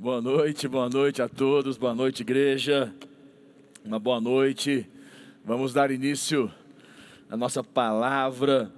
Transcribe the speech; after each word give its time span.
Boa 0.00 0.20
noite, 0.20 0.68
boa 0.68 0.88
noite 0.88 1.20
a 1.20 1.28
todos, 1.28 1.76
boa 1.76 1.92
noite, 1.92 2.20
igreja. 2.20 2.94
Uma 3.84 3.98
boa 3.98 4.20
noite. 4.20 4.88
Vamos 5.44 5.72
dar 5.72 5.90
início 5.90 6.48
à 7.28 7.36
nossa 7.36 7.64
palavra. 7.64 8.70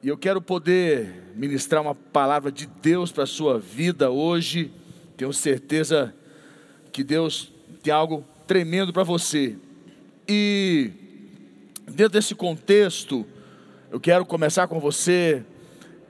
E 0.00 0.06
eu 0.06 0.16
quero 0.16 0.40
poder 0.40 1.32
ministrar 1.34 1.82
uma 1.82 1.96
palavra 1.96 2.52
de 2.52 2.66
Deus 2.66 3.10
para 3.10 3.24
a 3.24 3.26
sua 3.26 3.58
vida 3.58 4.12
hoje. 4.12 4.70
Tenho 5.16 5.32
certeza 5.32 6.14
que 6.92 7.02
Deus 7.02 7.52
tem 7.82 7.92
algo 7.92 8.24
tremendo 8.46 8.92
para 8.92 9.02
você. 9.02 9.58
E 10.28 10.92
dentro 11.88 12.12
desse 12.12 12.32
contexto, 12.32 13.26
eu 13.90 13.98
quero 13.98 14.24
começar 14.24 14.68
com 14.68 14.78
você 14.78 15.44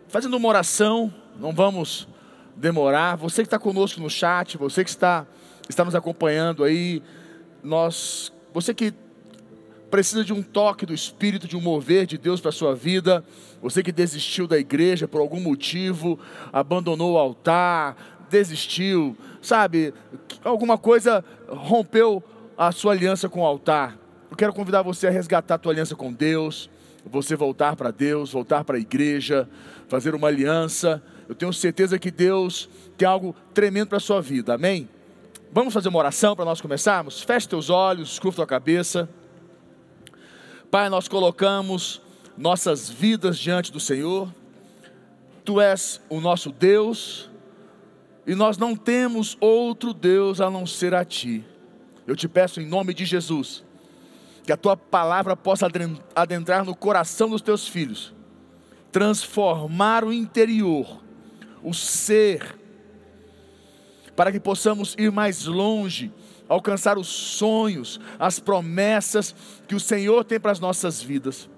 fazendo 0.06 0.36
uma 0.36 0.48
oração. 0.50 1.11
Não 1.40 1.50
vamos 1.54 2.06
demorar. 2.57 3.16
Você 3.16 3.43
que 3.43 3.46
está 3.46 3.59
conosco 3.59 4.00
no 4.00 4.11
chat, 4.11 4.57
você 4.57 4.85
que 4.85 4.90
está, 4.90 5.26
está 5.68 5.85
nos 5.85 5.95
acompanhando 5.95 6.64
aí, 6.64 7.03
nós, 7.62 8.32
você 8.53 8.75
que 8.75 8.93
precisa 9.90 10.25
de 10.25 10.32
um 10.32 10.43
toque 10.43 10.85
do 10.85 10.93
Espírito, 10.93 11.46
de 11.46 11.57
um 11.57 11.61
mover 11.61 12.07
de 12.07 12.18
Deus 12.18 12.40
para 12.40 12.48
a 12.48 12.53
sua 12.53 12.75
vida, 12.75 13.25
você 13.62 13.82
que 13.82 13.93
desistiu 13.93 14.46
da 14.46 14.59
igreja 14.59 15.07
por 15.07 15.21
algum 15.21 15.40
motivo, 15.40 16.18
abandonou 16.53 17.14
o 17.14 17.18
altar, 17.18 17.96
desistiu, 18.29 19.17
sabe, 19.40 19.95
alguma 20.43 20.76
coisa 20.76 21.25
rompeu 21.48 22.23
a 22.59 22.73
sua 22.73 22.93
aliança 22.93 23.29
com 23.29 23.43
o 23.43 23.46
altar. 23.46 23.96
Eu 24.31 24.36
quero 24.36 24.53
convidar 24.53 24.82
você 24.82 25.07
a 25.07 25.11
resgatar 25.11 25.54
a 25.54 25.59
tua 25.59 25.73
aliança 25.73 25.95
com 25.95 26.12
Deus, 26.12 26.68
você 27.07 27.36
voltar 27.36 27.76
para 27.76 27.93
Deus, 27.93 28.32
voltar 28.32 28.64
para 28.64 28.76
a 28.76 28.81
igreja, 28.81 29.48
fazer 29.89 30.14
uma 30.14 30.29
aliança 30.29 31.00
eu 31.28 31.34
tenho 31.34 31.52
certeza 31.52 31.98
que 31.98 32.10
Deus 32.10 32.69
tem 32.96 33.08
algo 33.08 33.34
tremendo 33.52 33.88
para 33.88 33.98
a 33.98 34.00
sua 34.00 34.20
vida, 34.20 34.55
amém? 34.55 34.88
Vamos 35.52 35.72
fazer 35.72 35.88
uma 35.88 35.98
oração 35.98 36.34
para 36.34 36.44
nós 36.44 36.61
começarmos? 36.61 37.22
Feche 37.22 37.48
teus 37.48 37.70
olhos, 37.70 38.19
curva 38.19 38.36
tua 38.36 38.47
cabeça. 38.47 39.08
Pai, 40.70 40.89
nós 40.89 41.06
colocamos 41.06 42.03
nossas 42.36 42.91
vidas 42.91 43.39
diante 43.39 43.70
do 43.70 43.78
Senhor. 43.78 44.28
Tu 45.44 45.61
és 45.61 46.00
o 46.08 46.20
nosso 46.20 46.50
Deus 46.50 47.31
e 48.27 48.34
nós 48.34 48.59
não 48.59 48.75
temos 48.75 49.36
outro 49.41 49.94
Deus 49.94 50.41
a 50.41 50.50
não 50.50 50.66
ser 50.66 50.94
a 50.94 51.05
Ti. 51.05 51.44
Eu 52.06 52.16
te 52.16 52.27
peço 52.27 52.61
em 52.61 52.66
nome 52.66 52.92
de 52.92 53.05
Jesus 53.05 53.62
que 54.44 54.53
a 54.53 54.56
Tua 54.56 54.77
palavra 54.77 55.36
possa 55.36 55.69
adentrar 56.14 56.64
no 56.64 56.75
coração 56.75 57.31
dos 57.31 57.41
Teus 57.41 57.69
filhos, 57.69 58.12
transformar 58.91 60.05
o 60.05 60.12
interior 60.12 61.03
o 61.65 61.73
ser, 61.73 62.57
para 64.15 64.31
que 64.31 64.39
possamos 64.39 64.95
ir 64.98 65.11
mais 65.11 65.47
longe, 65.47 66.12
alcançar 66.47 66.98
os 66.98 67.09
sonhos, 67.09 67.98
as 68.19 68.39
promessas 68.39 69.34
que 69.67 69.75
o 69.75 69.81
Senhor 69.81 70.23
tem 70.25 70.39
para 70.39 70.53
as 70.53 70.61
nossas 70.61 71.03
vidas. 71.03 71.48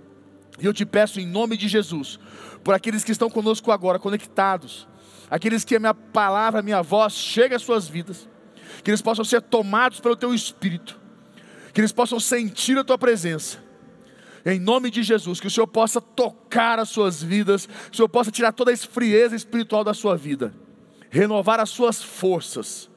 E 0.60 0.64
eu 0.64 0.72
te 0.72 0.86
peço 0.86 1.20
em 1.20 1.26
nome 1.26 1.56
de 1.56 1.66
Jesus, 1.66 2.18
por 2.62 2.72
aqueles 2.72 3.02
que 3.02 3.12
estão 3.12 3.28
conosco 3.28 3.72
agora, 3.72 3.98
conectados, 3.98 4.88
aqueles 5.28 5.64
que 5.64 5.74
a 5.74 5.80
minha 5.80 5.92
palavra, 5.92 6.60
a 6.60 6.62
minha 6.62 6.82
voz 6.82 7.12
chega 7.12 7.56
às 7.56 7.62
suas 7.62 7.88
vidas, 7.88 8.28
que 8.84 8.90
eles 8.90 9.02
possam 9.02 9.24
ser 9.24 9.42
tomados 9.42 9.98
pelo 10.00 10.16
teu 10.16 10.32
espírito, 10.32 10.98
que 11.74 11.80
eles 11.80 11.92
possam 11.92 12.20
sentir 12.20 12.78
a 12.78 12.84
tua 12.84 12.96
presença 12.96 13.65
em 14.52 14.60
nome 14.60 14.90
de 14.92 15.02
Jesus, 15.02 15.40
que 15.40 15.48
o 15.48 15.50
Senhor 15.50 15.66
possa 15.66 16.00
tocar 16.00 16.78
as 16.78 16.88
suas 16.88 17.20
vidas, 17.20 17.66
que 17.66 17.92
o 17.92 17.96
Senhor 17.96 18.08
possa 18.08 18.30
tirar 18.30 18.52
toda 18.52 18.70
a 18.70 18.74
esfrieza 18.74 19.34
espiritual 19.34 19.82
da 19.82 19.92
sua 19.92 20.16
vida, 20.16 20.54
renovar 21.10 21.58
as 21.58 21.68
suas 21.68 22.00
forças, 22.00 22.88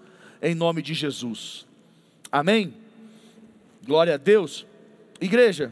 em 0.43 0.53
nome 0.53 0.83
de 0.83 0.93
Jesus. 0.93 1.65
Amém? 2.31 2.75
Glória 3.83 4.13
a 4.13 4.17
Deus. 4.17 4.63
Igreja, 5.19 5.71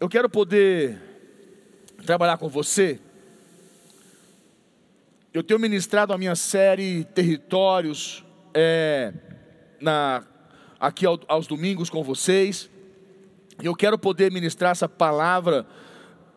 eu 0.00 0.08
quero 0.08 0.30
poder 0.30 0.98
trabalhar 2.06 2.38
com 2.38 2.48
você. 2.48 2.98
Eu 5.34 5.42
tenho 5.42 5.60
ministrado 5.60 6.14
a 6.14 6.18
minha 6.18 6.34
série 6.34 7.04
Territórios 7.04 8.24
é, 8.54 9.12
na 9.78 10.24
aqui 10.82 11.06
aos 11.06 11.46
domingos 11.46 11.88
com 11.88 12.02
vocês. 12.02 12.68
E 13.62 13.66
eu 13.66 13.74
quero 13.74 13.96
poder 13.96 14.32
ministrar 14.32 14.72
essa 14.72 14.88
palavra, 14.88 15.64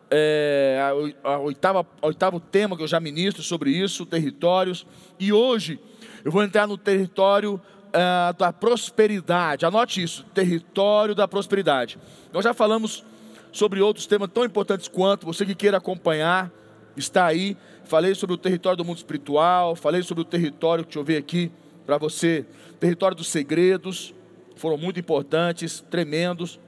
é, 0.08 0.78
a, 1.24 1.30
a, 1.30 1.38
oitava, 1.38 1.84
a 2.00 2.06
oitavo 2.06 2.38
tema 2.38 2.76
que 2.76 2.82
eu 2.84 2.86
já 2.86 3.00
ministro 3.00 3.42
sobre 3.42 3.70
isso, 3.70 4.06
territórios. 4.06 4.86
E 5.18 5.32
hoje 5.32 5.80
eu 6.24 6.30
vou 6.30 6.44
entrar 6.44 6.68
no 6.68 6.78
território 6.78 7.60
é, 7.92 8.32
da 8.38 8.52
prosperidade. 8.52 9.66
Anote 9.66 10.00
isso, 10.00 10.24
território 10.32 11.12
da 11.12 11.26
prosperidade. 11.26 11.98
Nós 12.32 12.44
já 12.44 12.54
falamos 12.54 13.04
sobre 13.50 13.80
outros 13.80 14.06
temas 14.06 14.30
tão 14.32 14.44
importantes 14.44 14.86
quanto, 14.86 15.26
você 15.26 15.44
que 15.44 15.56
queira 15.56 15.78
acompanhar, 15.78 16.52
está 16.96 17.26
aí. 17.26 17.56
Falei 17.82 18.14
sobre 18.14 18.34
o 18.34 18.38
território 18.38 18.76
do 18.76 18.84
mundo 18.84 18.98
espiritual, 18.98 19.74
falei 19.74 20.02
sobre 20.02 20.22
o 20.22 20.24
território, 20.24 20.84
deixa 20.84 21.00
eu 21.00 21.04
ver 21.04 21.16
aqui 21.16 21.50
para 21.84 21.98
você, 21.98 22.44
território 22.78 23.16
dos 23.16 23.28
segredos, 23.28 24.14
foram 24.56 24.78
muito 24.78 24.98
importantes, 24.98 25.84
tremendos. 25.90 26.58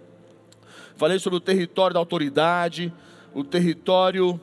Falei 0.97 1.19
sobre 1.19 1.39
o 1.39 1.41
território 1.41 1.95
da 1.95 2.01
autoridade, 2.01 2.93
o 3.35 3.43
território 3.43 4.39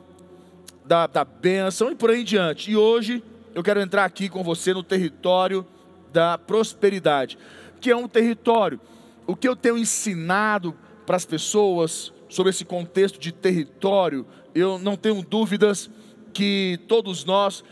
da, 0.84 1.08
da 1.08 1.24
bênção 1.24 1.92
e 1.92 1.96
por 1.96 2.10
aí 2.10 2.22
em 2.22 2.26
diante. 2.26 2.72
E 2.72 2.76
hoje 2.76 3.24
eu 3.54 3.64
quero 3.64 3.80
entrar 3.80 4.04
aqui 4.04 4.28
com 4.28 4.44
você 4.44 4.74
no 4.74 4.84
território 4.84 5.66
da 6.12 6.38
prosperidade, 6.38 7.38
que 7.80 7.92
é 7.92 7.96
um 7.96 8.08
território. 8.08 8.80
O 9.28 9.36
que 9.36 9.48
eu 9.48 9.56
tenho 9.56 9.78
ensinado 9.78 10.76
para 11.06 11.16
as 11.16 11.26
pessoas 11.26 12.12
sobre 12.28 12.50
esse 12.50 12.66
contexto 12.66 13.20
de 13.20 13.32
território, 13.32 14.26
eu 14.54 14.80
não 14.80 14.96
tenho 14.96 15.22
dúvidas 15.22 15.90
que 16.34 16.80
todos 16.88 17.24
nós 17.24 17.64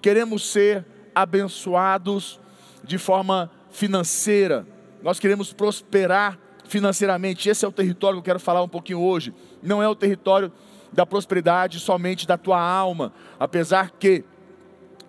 queremos 0.00 0.46
ser 0.46 0.86
abençoados 1.14 2.40
de 2.82 2.96
forma 2.96 3.50
financeira 3.70 4.66
nós 5.02 5.18
queremos 5.18 5.52
prosperar 5.52 6.38
financeiramente. 6.64 7.48
Esse 7.48 7.64
é 7.64 7.68
o 7.68 7.72
território 7.72 8.16
que 8.16 8.20
eu 8.20 8.34
quero 8.34 8.40
falar 8.40 8.62
um 8.62 8.68
pouquinho 8.68 9.00
hoje. 9.00 9.34
Não 9.62 9.82
é 9.82 9.88
o 9.88 9.94
território 9.94 10.52
da 10.92 11.04
prosperidade 11.04 11.80
somente 11.80 12.26
da 12.26 12.36
tua 12.36 12.60
alma, 12.60 13.12
apesar 13.38 13.90
que 13.98 14.24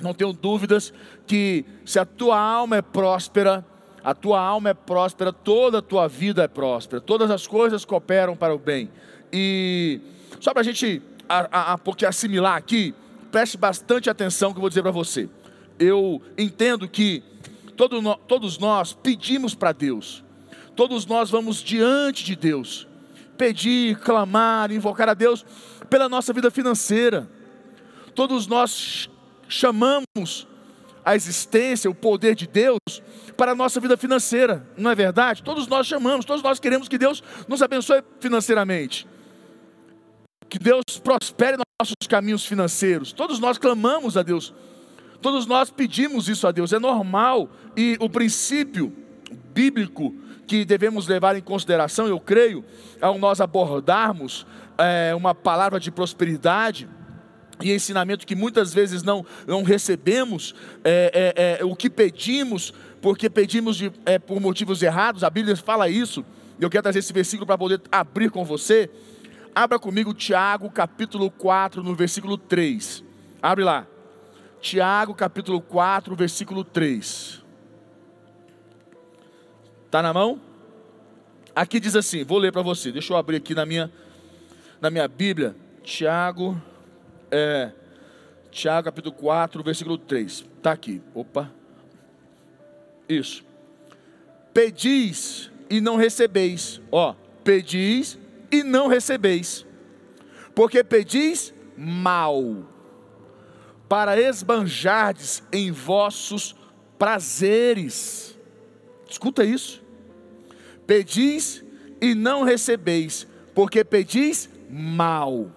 não 0.02 0.14
tenho 0.14 0.34
dúvidas 0.34 0.94
que 1.28 1.66
se 1.86 2.00
a 2.00 2.06
tua 2.06 2.40
alma 2.40 2.78
é 2.78 2.82
próspera, 2.82 3.66
a 4.04 4.14
tua 4.14 4.40
alma 4.40 4.70
é 4.70 4.74
próspera, 4.74 5.32
toda 5.32 5.80
a 5.80 5.82
tua 5.82 6.08
vida 6.08 6.44
é 6.44 6.48
próspera, 6.48 7.02
todas 7.02 7.30
as 7.30 7.46
coisas 7.46 7.84
cooperam 7.86 8.36
para 8.36 8.54
o 8.54 8.60
bem. 8.60 8.90
E 9.32 10.02
só 10.40 10.54
para 10.54 10.62
a 10.62 10.64
gente 10.64 11.02
a, 11.28 11.78
assimilar 12.08 12.56
aqui, 12.56 12.94
preste 13.32 13.58
bastante 13.58 14.10
atenção 14.10 14.52
que 14.52 14.58
eu 14.58 14.62
vou 14.62 14.70
dizer 14.70 14.82
para 14.82 14.92
você. 14.92 15.30
Eu 15.78 16.22
entendo 16.38 16.88
que 16.88 17.24
Todo 17.80 18.02
todos 18.28 18.58
nós 18.58 18.92
pedimos 18.92 19.56
para 19.56 19.72
Deus, 19.72 20.22
todos 20.76 21.06
nós 21.06 21.30
vamos 21.30 21.64
diante 21.64 22.26
de 22.26 22.36
Deus, 22.36 22.86
pedir, 23.38 23.98
clamar, 24.00 24.70
invocar 24.70 25.08
a 25.08 25.14
Deus 25.14 25.46
pela 25.90 26.10
nossa 26.10 26.34
vida 26.34 26.52
financeira. 26.52 27.32
Todos 28.14 28.48
nós 28.48 29.10
chamamos 29.48 30.46
a 31.06 31.16
existência, 31.16 31.90
o 31.90 31.96
poder 31.96 32.36
de 32.36 32.48
Deus 32.48 32.80
para 33.38 33.54
a 33.54 33.56
nossa 33.56 33.80
vida 33.80 33.96
financeira, 33.96 34.68
não 34.76 34.92
é 34.92 34.96
verdade? 34.96 35.42
Todos 35.42 35.66
nós 35.66 35.88
chamamos, 35.88 36.26
todos 36.26 36.44
nós 36.44 36.60
queremos 36.60 36.90
que 36.90 36.98
Deus 36.98 37.24
nos 37.48 37.62
abençoe 37.62 38.04
financeiramente, 38.20 39.08
que 40.50 40.60
Deus 40.60 40.84
prospere 41.02 41.56
nossos 41.80 41.96
caminhos 42.10 42.46
financeiros. 42.46 43.14
Todos 43.14 43.40
nós 43.40 43.58
clamamos 43.58 44.18
a 44.18 44.22
Deus 44.22 44.54
Todos 45.22 45.46
nós 45.46 45.70
pedimos 45.70 46.30
isso 46.30 46.48
a 46.48 46.52
Deus, 46.52 46.72
é 46.72 46.80
normal. 46.80 47.50
E 47.76 47.98
o 48.00 48.10
princípio 48.10 48.94
bíblico 49.54 50.14
que 50.48 50.66
devemos 50.66 51.08
levar 51.08 51.36
em 51.36 51.42
consideração, 51.42 52.08
eu 52.08 52.20
creio, 52.20 52.64
ao 53.00 53.20
nós 53.20 53.40
abordarmos 53.40 54.48
é, 54.78 55.14
uma 55.14 55.36
palavra 55.36 55.80
de 55.80 55.92
prosperidade 55.92 56.90
e 57.62 57.72
ensinamento 57.72 58.26
que 58.26 58.36
muitas 58.36 58.74
vezes 58.74 59.04
não, 59.04 59.26
não 59.46 59.64
recebemos, 59.64 60.56
é, 60.84 61.60
é, 61.60 61.66
o 61.66 61.76
que 61.76 61.90
pedimos, 61.90 62.74
porque 63.02 63.30
pedimos 63.30 63.76
de, 63.78 63.92
por 64.26 64.40
motivos 64.40 64.82
errados, 64.82 65.24
a 65.24 65.30
Bíblia 65.30 65.56
fala 65.56 65.90
isso, 65.90 66.26
eu 66.60 66.70
quero 66.70 66.84
trazer 66.84 67.00
esse 67.00 67.14
versículo 67.14 67.46
para 67.46 67.58
poder 67.58 67.82
abrir 67.92 68.32
com 68.32 68.44
você. 68.44 68.90
Abra 69.54 69.80
comigo 69.80 70.14
Tiago 70.14 70.70
capítulo 70.70 71.30
4, 71.32 71.84
no 71.84 71.96
versículo 71.96 72.38
3. 72.38 73.04
Abre 73.42 73.64
lá. 73.64 73.88
Tiago 74.62 75.14
capítulo 75.14 75.62
4, 75.62 76.16
versículo 76.16 76.64
3. 76.64 77.44
Está 79.86 80.02
na 80.02 80.14
mão? 80.14 80.40
Aqui 81.56 81.80
diz 81.80 81.96
assim, 81.96 82.24
vou 82.24 82.38
ler 82.38 82.52
para 82.52 82.62
você, 82.62 82.92
deixa 82.92 83.12
eu 83.12 83.18
abrir 83.18 83.38
aqui 83.38 83.56
na 83.56 83.66
minha, 83.66 83.92
na 84.80 84.90
minha 84.90 85.08
Bíblia. 85.08 85.56
Tiago, 85.84 86.62
é, 87.32 87.72
Tiago 88.52 88.86
capítulo 88.86 89.16
4, 89.16 89.64
versículo 89.64 89.98
3. 89.98 90.46
Está 90.58 90.72
aqui. 90.72 91.02
Opa. 91.14 91.52
Isso. 93.08 93.44
Pedis 94.54 95.50
e 95.70 95.80
não 95.80 95.96
recebeis. 95.96 96.82
Ó, 96.92 97.16
pedis 97.44 98.18
e 98.52 98.64
não 98.64 98.88
recebeis. 98.88 99.66
Porque 100.54 100.84
pedis 100.84 101.54
mal, 101.78 102.44
para 103.90 104.22
esbanjardes 104.22 105.42
em 105.52 105.72
vossos 105.72 106.56
prazeres. 107.00 108.38
Escuta 109.10 109.44
isso. 109.44 109.82
Pedis 110.86 111.64
e 112.00 112.14
não 112.14 112.44
recebeis, 112.44 113.28
porque 113.56 113.84
pedis 113.84 114.48
mal. 114.70 115.52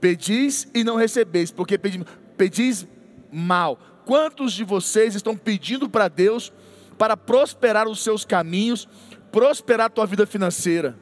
Pedis 0.00 0.66
e 0.74 0.82
não 0.82 0.96
recebeis, 0.96 1.50
porque 1.50 1.76
pedis, 1.76 2.02
pedis 2.36 2.86
mal. 3.30 3.78
Quantos 4.06 4.52
de 4.54 4.64
vocês 4.64 5.14
estão 5.14 5.36
pedindo 5.36 5.90
para 5.90 6.08
Deus 6.08 6.52
para 6.96 7.16
prosperar 7.16 7.86
os 7.86 8.02
seus 8.02 8.24
caminhos, 8.24 8.88
prosperar 9.30 9.86
a 9.86 9.90
tua 9.90 10.06
vida 10.06 10.26
financeira? 10.26 10.96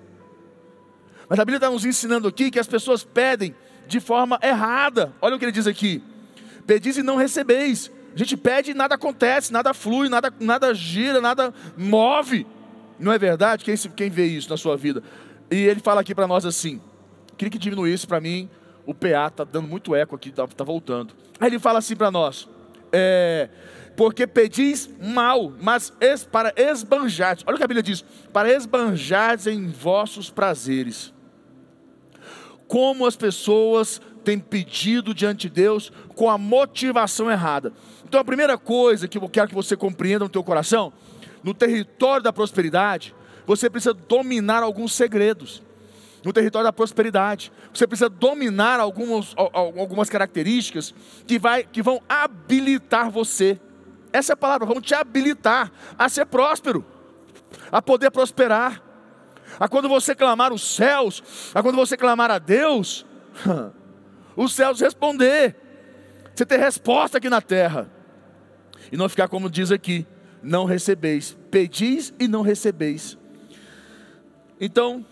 Mas 1.29 1.39
a 1.39 1.45
Bíblia 1.45 1.59
está 1.59 1.71
nos 1.71 1.85
ensinando 1.85 2.27
aqui 2.27 2.51
que 2.51 2.59
as 2.59 2.67
pessoas 2.67 3.05
pedem 3.05 3.55
de 3.87 4.01
forma 4.01 4.39
errada. 4.43 5.13
Olha 5.21 5.37
o 5.37 5.39
que 5.39 5.45
ele 5.45 5.53
diz 5.53 5.67
aqui: 5.67 6.03
pedis 6.67 6.97
e 6.97 7.03
não 7.03 7.17
recebeis. 7.17 7.91
A 8.15 8.19
gente 8.19 8.37
pede 8.37 8.71
e 8.71 8.75
nada 8.75 8.95
acontece, 8.95 9.53
nada 9.53 9.75
flui, 9.75 10.09
nada, 10.09 10.33
nada 10.39 10.73
gira, 10.73 11.21
nada 11.21 11.53
move. 11.77 12.47
Não 12.99 13.13
é 13.13 13.19
verdade? 13.19 13.65
Quem, 13.65 13.77
quem 13.77 14.09
vê 14.09 14.27
isso 14.27 14.49
na 14.49 14.57
sua 14.57 14.77
vida? 14.77 15.03
E 15.51 15.57
ele 15.57 15.81
fala 15.81 16.01
aqui 16.01 16.15
para 16.15 16.27
nós 16.27 16.45
assim: 16.45 16.81
queria 17.37 17.51
que 17.51 17.59
diminuísse 17.59 18.07
para 18.07 18.21
mim, 18.21 18.49
o 18.87 18.95
PA 18.95 19.27
está 19.29 19.45
dando 19.45 19.69
muito 19.69 19.95
eco 19.95 20.15
aqui, 20.15 20.29
está 20.29 20.47
tá 20.47 20.65
voltando. 20.65 21.15
Aí 21.41 21.49
ele 21.49 21.59
fala 21.59 21.79
assim 21.79 21.97
para 21.97 22.11
nós: 22.11 22.49
é, 22.93 23.49
porque 23.97 24.27
pedis 24.27 24.89
mal, 25.01 25.53
mas 25.61 25.93
es, 26.01 26.25
para 26.25 26.53
esbanjar, 26.57 27.39
olha 27.47 27.55
o 27.55 27.59
que 27.59 27.65
a 27.65 27.69
Bíblia 27.69 27.83
diz: 27.83 28.05
para 28.33 28.53
esbanjar 28.53 29.39
em 29.49 29.69
vossos 29.69 30.31
prazeres. 30.31 31.14
Como 32.67 33.07
as 33.07 33.17
pessoas 33.17 34.01
têm 34.25 34.39
pedido 34.39 35.15
diante 35.15 35.49
de 35.49 35.55
Deus 35.55 35.93
com 36.15 36.31
a 36.31 36.39
motivação 36.39 37.31
errada. 37.31 37.73
Então 38.05 38.21
a 38.21 38.25
primeira 38.25 38.57
coisa 38.57 39.07
que 39.07 39.19
eu 39.19 39.29
quero 39.29 39.49
que 39.49 39.55
você 39.55 39.77
compreenda 39.77 40.25
no 40.25 40.31
teu 40.31 40.43
coração, 40.43 40.93
no 41.43 41.53
território 41.53 42.23
da 42.23 42.33
prosperidade, 42.33 43.15
você 43.47 43.69
precisa 43.69 43.93
dominar 43.93 44.63
alguns 44.63 44.95
segredos. 44.95 45.63
No 46.25 46.33
território 46.33 46.65
da 46.65 46.73
prosperidade, 46.73 47.53
você 47.73 47.87
precisa 47.87 48.09
dominar 48.09 48.81
algumas, 48.81 49.35
algumas 49.37 50.09
características 50.09 50.95
que, 51.27 51.39
vai, 51.39 51.65
que 51.65 51.83
vão 51.83 52.01
habilitar 52.09 53.11
você. 53.11 53.61
Essa 54.11 54.33
é 54.33 54.35
a 54.35 54.37
palavra, 54.37 54.67
vão 54.67 54.81
te 54.81 54.95
habilitar 54.95 55.71
a 55.99 56.09
ser 56.09 56.25
próspero, 56.25 56.83
a 57.71 57.83
poder 57.83 58.11
prosperar. 58.11 58.84
A 59.59 59.69
quando 59.69 59.89
você 59.89 60.15
clamar 60.15 60.53
os 60.53 60.63
céus, 60.63 61.23
a 61.55 61.63
quando 61.63 61.77
você 61.77 61.97
clamar 61.97 62.31
a 62.31 62.39
Deus, 62.39 63.07
os 64.37 64.53
céus 64.53 64.81
responder. 64.81 65.57
Você 66.35 66.45
ter 66.45 66.59
resposta 66.59 67.19
aqui 67.19 67.31
na 67.31 67.41
terra. 67.41 67.91
E 68.91 68.97
não 68.97 69.09
ficar 69.09 69.29
como 69.29 69.49
diz 69.49 69.71
aqui, 69.71 70.07
não 70.43 70.65
recebeis. 70.65 71.37
Pedis 71.51 72.13
e 72.19 72.27
não 72.27 72.43
recebeis. 72.43 73.17
Então, 74.61 75.05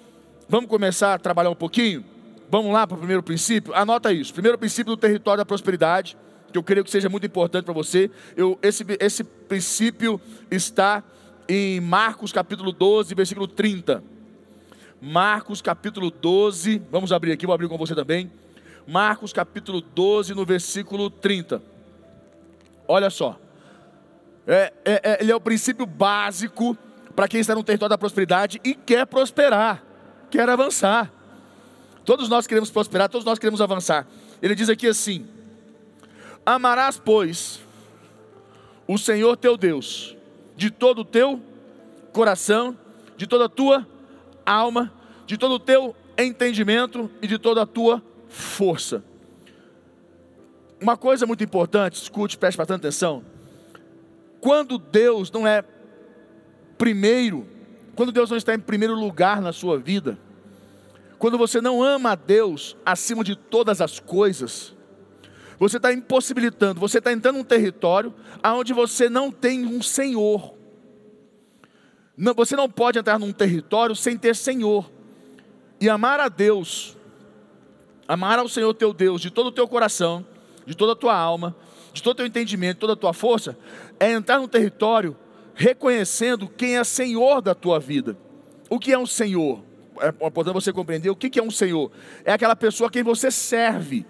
vamos 0.49 0.69
começar 0.69 1.15
a 1.15 1.19
trabalhar 1.19 1.51
um 1.51 1.55
pouquinho? 1.55 2.05
Vamos 2.51 2.73
lá 2.73 2.87
para 2.87 2.97
o 2.97 2.99
primeiro 2.99 3.23
princípio? 3.23 3.75
Anota 3.75 4.13
isso. 4.13 4.33
Primeiro 4.33 4.59
princípio 4.59 4.93
do 4.93 4.97
território 4.97 5.39
da 5.39 5.47
prosperidade, 5.47 6.17
que 6.53 6.59
eu 6.59 6.63
creio 6.63 6.85
que 6.85 6.91
seja 6.91 7.09
muito 7.09 7.27
importante 7.27 7.65
para 7.65 7.73
você. 7.73 8.11
Eu, 8.37 8.59
esse, 8.63 8.85
esse 9.01 9.25
princípio 9.25 10.21
está 10.51 11.03
em 11.49 11.81
Marcos 11.81 12.33
capítulo 12.33 12.73
12, 12.73 13.15
versículo 13.15 13.47
30. 13.47 14.03
Marcos 15.05 15.61
capítulo 15.61 16.13
12, 16.13 16.81
vamos 16.89 17.11
abrir 17.11 17.33
aqui, 17.33 17.45
vou 17.45 17.53
abrir 17.53 17.69
com 17.69 17.77
você 17.77 17.93
também. 17.93 18.31
Marcos 18.87 19.33
capítulo 19.33 19.81
12, 19.81 20.33
no 20.33 20.47
versículo 20.47 21.11
30. 21.11 21.61
Olha 22.87 23.11
só. 23.11 23.37
É, 24.47 24.73
é, 24.85 25.01
é, 25.03 25.19
ele 25.21 25.33
é 25.33 25.35
o 25.35 25.41
princípio 25.41 25.87
básico 25.87 26.79
para 27.17 27.27
quem 27.27 27.41
está 27.41 27.53
no 27.53 27.65
território 27.65 27.91
da 27.91 27.99
prosperidade 27.99 28.61
e 28.63 28.77
quer 28.77 29.05
prosperar, 29.05 29.83
quer 30.31 30.49
avançar. 30.49 31.13
Todos 32.05 32.29
nós 32.29 32.47
queremos 32.47 32.71
prosperar, 32.71 33.09
todos 33.09 33.25
nós 33.25 33.41
queremos 33.41 33.61
avançar. 33.61 34.07
Ele 34.41 34.55
diz 34.55 34.69
aqui 34.69 34.87
assim: 34.87 35.27
Amarás, 36.47 36.97
pois, 36.97 37.61
o 38.87 38.97
Senhor 38.97 39.37
teu 39.37 39.57
Deus, 39.57 40.17
de 40.57 40.71
todo 40.71 41.01
o 41.01 41.05
teu 41.05 41.43
coração, 42.13 42.79
de 43.17 43.27
toda 43.27 43.47
a 43.47 43.49
tua 43.49 43.85
alma, 44.45 44.93
de 45.27 45.37
todo 45.37 45.53
o 45.53 45.59
teu 45.59 45.95
entendimento 46.19 47.11
e 47.21 47.27
de 47.27 47.39
toda 47.39 47.63
a 47.63 47.67
tua 47.67 48.03
força. 48.29 49.03
Uma 50.81 50.97
coisa 50.97 51.27
muito 51.27 51.45
importante, 51.45 51.95
escute, 51.95 52.37
preste 52.37 52.59
bastante 52.59 52.81
atenção. 52.81 53.25
Quando 54.41 54.79
Deus 54.79 55.31
não 55.31 55.47
é 55.47 55.65
primeiro, 56.77 57.47
quando 57.95 58.11
Deus 58.11 58.29
não 58.29 58.37
está 58.37 58.55
em 58.55 58.59
primeiro 58.59 58.95
lugar 58.95 59.41
na 59.41 59.53
sua 59.53 59.79
vida, 59.79 60.19
quando 61.19 61.39
você 61.39 61.61
não 61.61 61.81
ama 61.81 62.11
a 62.11 62.15
Deus 62.17 62.77
acima 62.85 63.23
de 63.23 63.37
todas 63.37 63.81
as 63.81 64.01
coisas, 64.01 64.75
você 65.57 65.77
está 65.77 65.93
impossibilitando, 65.93 66.81
você 66.81 66.99
está 66.99 67.13
entrando 67.13 67.37
num 67.37 67.45
território 67.45 68.13
onde 68.45 68.73
você 68.73 69.09
não 69.09 69.31
tem 69.31 69.65
um 69.65 69.81
Senhor. 69.81 70.55
Não, 72.17 72.35
você 72.35 72.55
não 72.55 72.69
pode 72.69 72.99
entrar 72.99 73.19
num 73.19 73.33
território 73.33 73.97
sem 73.97 74.17
ter 74.17 74.37
Senhor. 74.37 74.91
E 75.81 75.89
amar 75.89 76.21
a 76.21 76.29
Deus, 76.29 76.97
amar 78.07 78.39
ao 78.39 78.49
Senhor 78.49 78.73
teu 78.75 78.93
Deus 78.93 79.21
de 79.21 79.31
todo 79.31 79.49
o 79.49 79.53
teu 79.53 79.67
coração, 79.67 80.25
de 80.65 80.77
toda 80.77 80.93
a 80.93 80.97
tua 80.97 81.17
alma, 81.17 81.57
de 81.93 82.03
todo 82.03 82.15
o 82.15 82.17
teu 82.19 82.27
entendimento, 82.27 82.79
toda 82.79 82.93
a 82.93 82.97
tua 82.97 83.13
força, 83.13 83.59
é 83.99 84.13
entrar 84.13 84.39
num 84.39 84.47
território 84.47 85.17
reconhecendo 85.55 86.49
quem 86.49 86.77
é 86.77 86.85
Senhor 86.85 87.43
da 87.43 87.55
tua 87.55 87.81
vida. 87.81 88.17
O 88.71 88.79
que 88.79 88.93
é 88.93 88.99
um 88.99 89.07
Senhor? 89.07 89.63
É 90.01 90.09
importante 90.27 90.55
você 90.55 90.73
compreender 90.73 91.11
o 91.11 91.17
que 91.17 91.39
é 91.39 91.43
um 91.43 91.51
Senhor. 91.51 91.91
É 92.25 92.33
aquela 92.33 92.57
pessoa 92.57 92.89
a 92.89 92.91
quem 92.91 93.03
você 93.03 93.31
serve. 93.31 94.07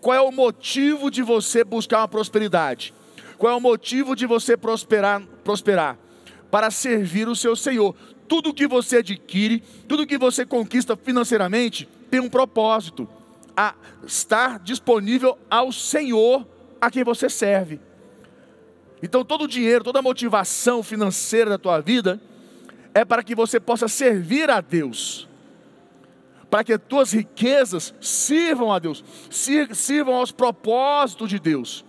Qual 0.00 0.16
é 0.16 0.20
o 0.20 0.30
motivo 0.30 1.10
de 1.10 1.22
você 1.22 1.64
buscar 1.64 1.98
uma 1.98 2.08
prosperidade? 2.08 2.92
Qual 3.38 3.52
é 3.52 3.56
o 3.56 3.60
motivo 3.60 4.14
de 4.14 4.26
você 4.26 4.56
prosperar? 4.56 5.22
prosperar? 5.42 5.98
Para 6.52 6.70
servir 6.70 7.26
o 7.28 7.34
seu 7.34 7.56
Senhor. 7.56 7.96
Tudo 8.28 8.52
que 8.52 8.68
você 8.68 8.98
adquire, 8.98 9.62
tudo 9.88 10.06
que 10.06 10.18
você 10.18 10.44
conquista 10.44 10.94
financeiramente, 10.96 11.88
tem 12.10 12.20
um 12.20 12.28
propósito: 12.28 13.08
a 13.56 13.74
estar 14.06 14.58
disponível 14.58 15.38
ao 15.48 15.72
Senhor 15.72 16.46
a 16.78 16.90
quem 16.90 17.02
você 17.02 17.30
serve. 17.30 17.80
Então 19.02 19.24
todo 19.24 19.44
o 19.44 19.48
dinheiro, 19.48 19.82
toda 19.82 20.00
a 20.00 20.02
motivação 20.02 20.82
financeira 20.82 21.48
da 21.48 21.58
tua 21.58 21.80
vida 21.80 22.20
é 22.92 23.02
para 23.02 23.22
que 23.22 23.34
você 23.34 23.58
possa 23.58 23.88
servir 23.88 24.50
a 24.50 24.60
Deus. 24.60 25.26
Para 26.50 26.62
que 26.62 26.74
as 26.74 26.80
tuas 26.86 27.12
riquezas 27.12 27.94
sirvam 27.98 28.70
a 28.70 28.78
Deus, 28.78 29.02
sirvam 29.30 30.16
aos 30.16 30.30
propósitos 30.30 31.30
de 31.30 31.38
Deus. 31.38 31.82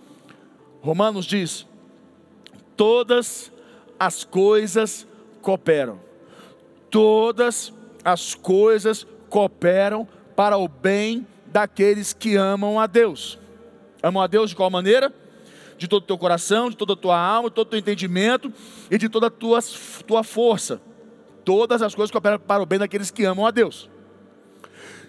Romanos 0.80 1.26
diz: 1.26 1.66
todas 2.74 3.52
as 4.04 4.24
coisas 4.24 5.06
cooperam. 5.40 5.98
Todas 6.90 7.72
as 8.04 8.34
coisas 8.34 9.06
cooperam 9.28 10.06
para 10.36 10.56
o 10.56 10.68
bem 10.68 11.26
daqueles 11.46 12.12
que 12.12 12.36
amam 12.36 12.78
a 12.78 12.86
Deus. 12.86 13.38
Amam 14.02 14.22
a 14.22 14.26
Deus 14.26 14.50
de 14.50 14.56
qual 14.56 14.70
maneira? 14.70 15.12
de 15.76 15.88
todo 15.88 16.02
o 16.02 16.06
teu 16.06 16.16
coração, 16.16 16.70
de 16.70 16.76
toda 16.76 16.92
a 16.92 16.96
tua 16.96 17.18
alma, 17.18 17.48
de 17.48 17.54
todo 17.54 17.66
o 17.66 17.70
teu 17.70 17.78
entendimento 17.78 18.52
e 18.90 18.96
de 18.96 19.08
toda 19.08 19.26
a 19.26 19.30
tua, 19.30 19.58
tua 20.06 20.22
força. 20.22 20.80
Todas 21.44 21.82
as 21.82 21.94
coisas 21.94 22.10
cooperam 22.10 22.38
para 22.38 22.62
o 22.62 22.66
bem 22.66 22.78
daqueles 22.78 23.10
que 23.10 23.24
amam 23.24 23.46
a 23.46 23.50
Deus. 23.50 23.90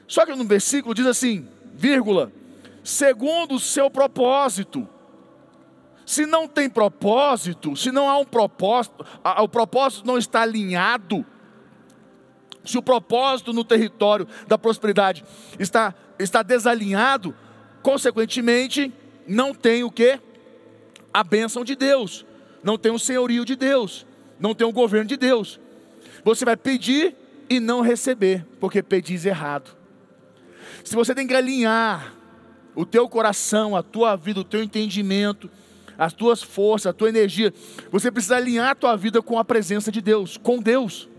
Só 0.08 0.26
que 0.26 0.36
no 0.36 0.44
versículo 0.44 0.94
diz 0.94 1.06
assim, 1.06 1.48
vírgula, 1.74 2.32
segundo 2.84 3.56
o 3.56 3.60
seu 3.60 3.90
propósito. 3.90 4.88
Se 6.06 6.26
não 6.26 6.48
tem 6.48 6.70
propósito, 6.70 7.76
se 7.76 7.92
não 7.92 8.10
há 8.10 8.18
um 8.18 8.26
propósito, 8.26 9.06
o 9.40 9.48
propósito 9.48 10.06
não 10.06 10.18
está 10.18 10.42
alinhado, 10.42 11.26
se 12.64 12.78
o 12.78 12.82
propósito 12.82 13.54
no 13.54 13.64
território 13.64 14.28
da 14.48 14.58
prosperidade 14.58 15.24
está, 15.60 15.94
está 16.20 16.44
desalinhado, 16.44 17.36
consequentemente, 17.82 18.94
não 19.28 19.54
tem 19.54 19.84
o 19.84 19.92
que? 19.92 20.20
a 21.16 21.24
bênção 21.24 21.64
de 21.64 21.78
Deus, 21.78 22.26
não 22.62 22.78
tem 22.78 22.92
o 22.92 23.00
senhorio 23.00 23.46
de 23.46 23.56
Deus, 23.56 24.06
não 24.38 24.54
tem 24.54 24.68
o 24.68 24.74
governo 24.74 25.08
de 25.08 25.16
Deus. 25.16 25.62
Você 26.26 26.44
vai 26.44 26.58
pedir 26.58 27.16
e 27.50 27.58
não 27.58 27.80
receber, 27.80 28.46
porque 28.60 28.84
pedis 28.84 29.26
errado. 29.26 29.78
Se 30.84 30.94
você 30.94 31.16
tem 31.16 31.26
que 31.26 31.34
alinhar 31.34 32.14
o 32.76 32.86
teu 32.86 33.08
coração, 33.08 33.78
a 33.78 33.82
tua 33.82 34.18
vida, 34.18 34.42
o 34.42 34.44
teu 34.44 34.62
entendimento, 34.62 35.50
as 35.98 36.14
tuas 36.14 36.42
forças, 36.42 36.88
a 36.88 36.94
tua 36.94 37.10
energia. 37.10 37.54
Você 37.92 38.12
precisa 38.12 38.38
alinhar 38.38 38.72
a 38.72 38.76
tua 38.76 38.96
vida 38.96 39.22
com 39.22 39.38
a 39.38 39.46
presença 39.46 39.92
de 39.92 40.02
Deus, 40.02 40.38
com 40.38 40.60
Deus, 40.60 41.10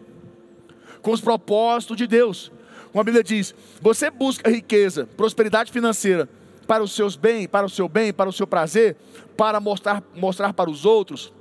com 1.02 1.12
os 1.12 1.20
propósitos 1.20 1.96
de 1.96 2.06
Deus. 2.06 2.50
Como 2.90 3.00
a 3.00 3.04
Bíblia 3.04 3.22
diz, 3.22 3.54
você 3.80 4.10
busca 4.10 4.50
riqueza, 4.50 5.06
prosperidade 5.16 5.70
financeira 5.70 6.28
para 6.66 6.82
os 6.82 6.92
seus 6.92 7.16
bens, 7.16 7.46
para 7.46 7.66
o 7.66 7.70
seu 7.70 7.88
bem, 7.88 8.12
para 8.12 8.28
o 8.28 8.32
seu 8.32 8.46
prazer, 8.46 8.96
para 9.36 9.60
mostrar, 9.60 10.02
mostrar 10.14 10.52
para 10.52 10.70
os 10.70 10.84
outros, 10.84 11.32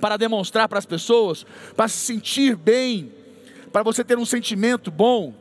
para 0.00 0.16
demonstrar 0.16 0.68
para 0.68 0.78
as 0.78 0.86
pessoas, 0.86 1.46
para 1.76 1.88
se 1.88 1.98
sentir 1.98 2.56
bem, 2.56 3.12
para 3.72 3.82
você 3.82 4.04
ter 4.04 4.18
um 4.18 4.26
sentimento 4.26 4.90
bom. 4.90 5.32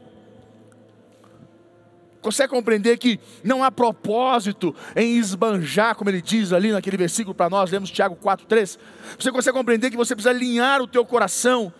Consegue 2.23 2.51
compreender 2.51 2.97
que 2.97 3.19
não 3.43 3.61
há 3.65 3.69
propósito 3.69 4.73
em 4.95 5.17
esbanjar, 5.17 5.93
como 5.93 6.09
ele 6.09 6.21
diz 6.21 6.53
ali 6.53 6.71
naquele 6.71 6.95
versículo 6.95 7.35
para 7.35 7.49
nós, 7.49 7.69
lemos 7.69 7.91
Tiago 7.91 8.15
4,3. 8.15 8.79
Você 9.19 9.29
consegue 9.29 9.57
compreender 9.57 9.91
que 9.91 9.97
você 9.97 10.15
precisa 10.15 10.29
alinhar 10.29 10.81
o 10.81 10.87
teu 10.87 11.05
coração. 11.05 11.71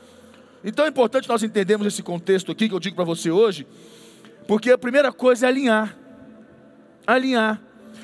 Então 0.62 0.83
é 0.83 0.89
importante 0.89 1.29
nós 1.29 1.43
entendermos 1.43 1.88
esse 1.88 2.03
contexto 2.03 2.51
aqui 2.51 2.67
que 2.67 2.75
eu 2.75 2.79
digo 2.79 2.93
para 2.93 3.05
você 3.05 3.31
hoje, 3.31 3.65
porque 4.45 4.69
a 4.69 4.77
primeira 4.77 5.13
coisa 5.13 5.45
é 5.45 5.50
alinhar. 5.50 5.97
Alinhar. 7.07 7.62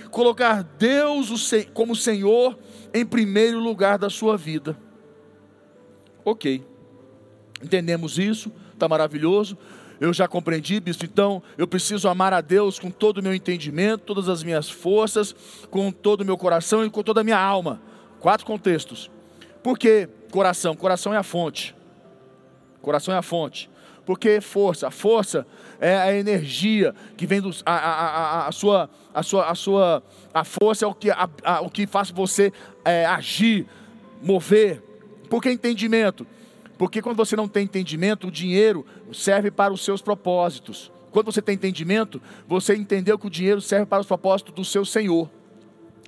Colocar 0.10 0.64
Deus 0.64 1.52
como 1.74 1.94
Senhor 1.94 2.58
em 2.94 3.06
primeiro 3.06 3.60
lugar 3.60 3.98
da 3.98 4.10
sua 4.10 4.38
vida. 4.38 4.78
Ok. 6.24 6.66
Entendemos 7.62 8.18
isso, 8.18 8.50
está 8.74 8.88
maravilhoso 8.88 9.58
eu 10.00 10.14
já 10.14 10.28
compreendi, 10.28 10.80
bispo, 10.80 11.06
então 11.06 11.44
eu 11.58 11.68
preciso 11.68 12.08
amar 12.08 12.34
a 12.34 12.42
Deus 12.42 12.80
com 12.80 12.90
todo 12.90 13.18
o 13.18 13.24
meu 13.24 13.34
entendimento, 13.34 14.06
todas 14.06 14.30
as 14.30 14.44
minhas 14.44 14.70
forças, 14.70 15.36
com 15.70 15.92
todo 15.92 16.22
o 16.22 16.26
meu 16.26 16.38
coração 16.38 16.86
e 16.86 16.90
com 16.90 17.04
toda 17.04 17.22
a 17.22 17.24
minha 17.24 17.40
alma. 17.40 17.82
Quatro 18.20 18.46
contextos. 18.46 19.12
Por 19.62 19.78
que 19.78 20.08
coração? 20.32 20.76
Coração 20.76 21.14
é 21.14 21.18
a 21.18 21.24
fonte. 21.24 21.76
Coração 22.82 23.14
é 23.14 23.18
a 23.18 23.22
fonte. 23.22 23.70
Por 24.06 24.18
que 24.18 24.42
força? 24.42 24.88
A 24.88 24.92
força 24.92 25.46
é 25.80 25.96
a 25.96 26.14
energia 26.16 26.96
que 27.16 27.28
vem 27.28 27.42
dos. 27.42 27.62
A, 27.66 27.76
a, 27.76 27.92
a, 27.92 28.48
a, 28.48 28.52
sua, 28.52 28.90
a, 29.14 29.22
sua, 29.22 29.50
a 29.50 29.56
sua. 29.56 30.04
A 30.34 30.44
força 30.44 30.86
é 30.86 30.88
o 30.88 30.94
que, 30.94 31.12
a, 31.12 31.30
a, 31.44 31.62
o 31.62 31.70
que 31.70 31.86
faz 31.86 32.10
você 32.10 32.52
é, 32.84 33.06
agir, 33.06 33.68
mover. 34.22 34.82
Por 35.30 35.44
que 35.44 35.52
entendimento? 35.52 36.26
Porque 36.76 37.02
quando 37.02 37.18
você 37.18 37.36
não 37.36 37.48
tem 37.48 37.66
entendimento, 37.66 38.28
o 38.28 38.32
dinheiro 38.32 38.86
serve 39.14 39.52
para 39.52 39.74
os 39.74 39.84
seus 39.84 40.02
propósitos. 40.02 40.92
Quando 41.12 41.32
você 41.32 41.42
tem 41.42 41.56
entendimento, 41.56 42.22
você 42.48 42.76
entendeu 42.76 43.18
que 43.18 43.28
o 43.28 43.30
dinheiro 43.30 43.62
serve 43.62 43.86
para 43.86 44.02
os 44.02 44.08
propósitos 44.08 44.54
do 44.54 44.64
seu 44.64 44.86
Senhor. 44.86 45.30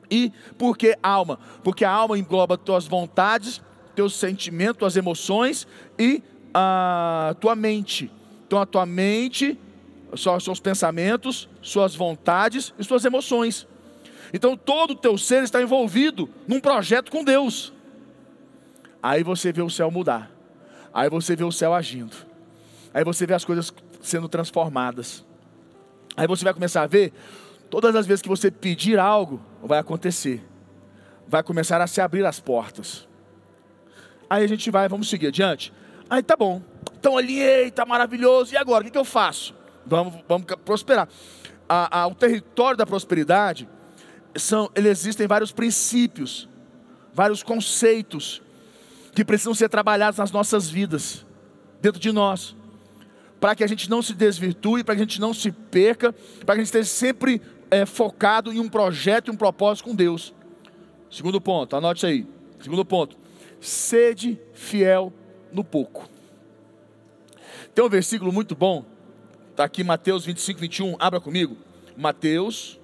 E 0.10 0.32
por 0.58 0.78
que 0.78 0.98
alma? 1.02 1.40
Porque 1.64 1.86
a 1.86 1.90
alma 1.90 2.20
engloba 2.20 2.58
tuas 2.58 2.86
vontades, 2.86 3.62
teus 3.96 4.14
sentimentos, 4.14 4.78
tuas 4.78 4.96
emoções 4.96 5.68
e 5.98 6.22
a 6.54 7.36
tua 7.40 7.56
mente. 7.56 8.12
Então 8.46 8.60
a 8.60 8.66
tua 8.66 8.86
mente, 8.86 9.58
seus 10.16 10.60
pensamentos, 10.60 11.48
suas 11.62 11.96
vontades 11.96 12.74
e 12.78 12.84
suas 12.84 13.06
emoções. 13.06 13.66
Então 14.34 14.56
todo 14.58 14.92
o 14.92 14.96
teu 14.96 15.18
ser 15.18 15.44
está 15.44 15.62
envolvido 15.62 16.30
num 16.48 16.60
projeto 16.60 17.10
com 17.10 17.24
Deus. 17.24 17.74
Aí 19.02 19.24
você 19.24 19.52
vê 19.52 19.62
o 19.62 19.70
céu 19.70 19.90
mudar. 19.90 20.30
Aí 20.94 21.10
você 21.10 21.36
vê 21.36 21.44
o 21.44 21.52
céu 21.52 21.74
agindo. 21.74 22.31
Aí 22.94 23.04
você 23.04 23.26
vê 23.26 23.34
as 23.34 23.46
coisas 23.46 23.74
sendo 24.02 24.28
transformadas. 24.28 25.26
Aí 26.16 26.28
você 26.28 26.44
vai 26.44 26.54
começar 26.54 26.82
a 26.82 26.88
ver, 26.88 27.14
todas 27.70 27.96
as 27.96 28.06
vezes 28.06 28.22
que 28.22 28.30
você 28.30 28.52
pedir 28.52 29.00
algo, 29.00 29.42
vai 29.64 29.80
acontecer. 29.80 30.44
Vai 31.28 31.42
começar 31.42 31.80
a 31.82 31.88
se 31.88 32.02
abrir 32.02 32.26
as 32.26 32.40
portas. 32.40 33.08
Aí 34.30 34.44
a 34.44 34.48
gente 34.48 34.70
vai, 34.70 34.88
vamos 34.90 35.10
seguir 35.10 35.28
adiante. 35.28 35.74
Aí 36.10 36.22
tá 36.22 36.36
bom. 36.36 36.62
Então 37.00 37.18
alinhei, 37.18 37.72
tá 37.72 37.86
maravilhoso. 37.86 38.54
E 38.54 38.58
agora, 38.58 38.82
o 38.82 38.86
que, 38.86 38.92
que 38.92 38.98
eu 38.98 39.06
faço? 39.06 39.56
Vamos, 39.86 40.16
vamos 40.28 40.46
prosperar. 40.66 41.08
A, 41.68 42.02
a, 42.02 42.08
o 42.08 42.16
território 42.16 42.78
da 42.78 42.86
prosperidade, 42.86 43.68
são, 44.36 44.70
ele 44.76 44.90
existem 44.90 45.28
vários 45.28 45.52
princípios, 45.52 46.48
vários 47.14 47.44
conceitos 47.44 48.42
que 49.14 49.26
precisam 49.26 49.54
ser 49.54 49.70
trabalhados 49.70 50.18
nas 50.18 50.32
nossas 50.32 50.70
vidas, 50.70 51.26
dentro 51.82 52.00
de 52.00 52.12
nós, 52.12 52.56
para 53.42 53.54
que 53.54 53.64
a 53.64 53.68
gente 53.68 53.90
não 53.90 54.02
se 54.02 54.14
desvirtue, 54.14 54.84
para 54.84 54.96
que 54.96 55.02
a 55.02 55.04
gente 55.04 55.20
não 55.20 55.34
se 55.34 55.52
perca, 55.52 56.14
para 56.46 56.56
que 56.56 56.62
a 56.62 56.64
gente 56.64 56.68
esteja 56.68 56.88
sempre 56.88 57.42
é, 57.70 57.86
focado 57.86 58.54
em 58.54 58.60
um 58.62 58.70
projeto 58.70 59.28
e 59.28 59.32
um 59.32 59.36
propósito 59.36 59.86
com 59.90 59.94
Deus. 59.94 60.34
Segundo 61.10 61.42
ponto, 61.42 61.76
anote 61.76 62.06
aí. 62.06 62.26
Segundo 62.62 62.86
ponto, 62.86 63.18
sede 63.60 64.40
fiel 64.54 65.12
no 65.52 65.64
pouco. 65.64 66.08
Tem 67.76 67.84
um 67.84 67.90
versículo 67.90 68.32
muito 68.32 68.56
bom, 68.56 68.86
está 69.50 69.66
aqui 69.66 69.84
Mateus 69.84 70.26
25, 70.26 70.60
21, 70.62 70.96
abra 70.98 71.20
comigo. 71.20 71.58
Mateus, 71.98 72.80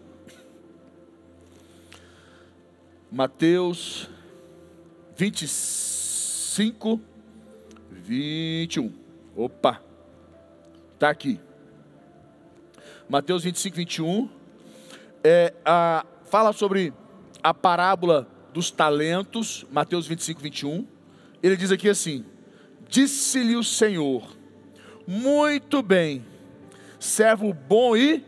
Mateus 3.09 4.09
25. 5.15 5.87
5, 6.57 6.99
21. 7.91 8.91
Opa, 9.35 9.79
está 10.97 11.09
aqui. 11.11 11.39
Mateus 13.07 13.43
25, 13.43 13.77
21. 13.77 14.29
É, 15.23 15.53
a, 15.63 16.03
fala 16.25 16.51
sobre 16.51 16.91
a 17.43 17.53
parábola 17.53 18.27
dos 18.51 18.71
talentos, 18.71 19.63
Mateus 19.71 20.07
25, 20.07 20.41
21. 20.41 20.87
Ele 21.41 21.55
diz 21.55 21.71
aqui 21.71 21.87
assim: 21.87 22.25
Disse-lhe 22.89 23.55
o 23.55 23.63
Senhor, 23.63 24.27
muito 25.05 25.83
bem, 25.83 26.25
servo 26.99 27.53
bom 27.53 27.95
e 27.95 28.23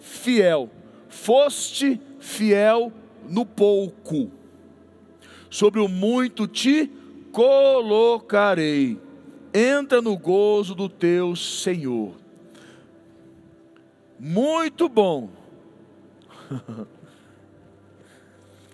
fiel, 0.00 0.70
foste 1.08 2.00
fiel 2.20 2.92
no 3.28 3.44
pouco, 3.44 4.30
sobre 5.50 5.80
o 5.80 5.88
muito 5.88 6.46
te 6.46 6.88
colocarei. 7.32 9.07
Entra 9.52 10.02
no 10.02 10.16
gozo 10.16 10.74
do 10.74 10.88
teu 10.88 11.34
Senhor. 11.34 12.14
Muito 14.18 14.88
bom. 14.88 15.30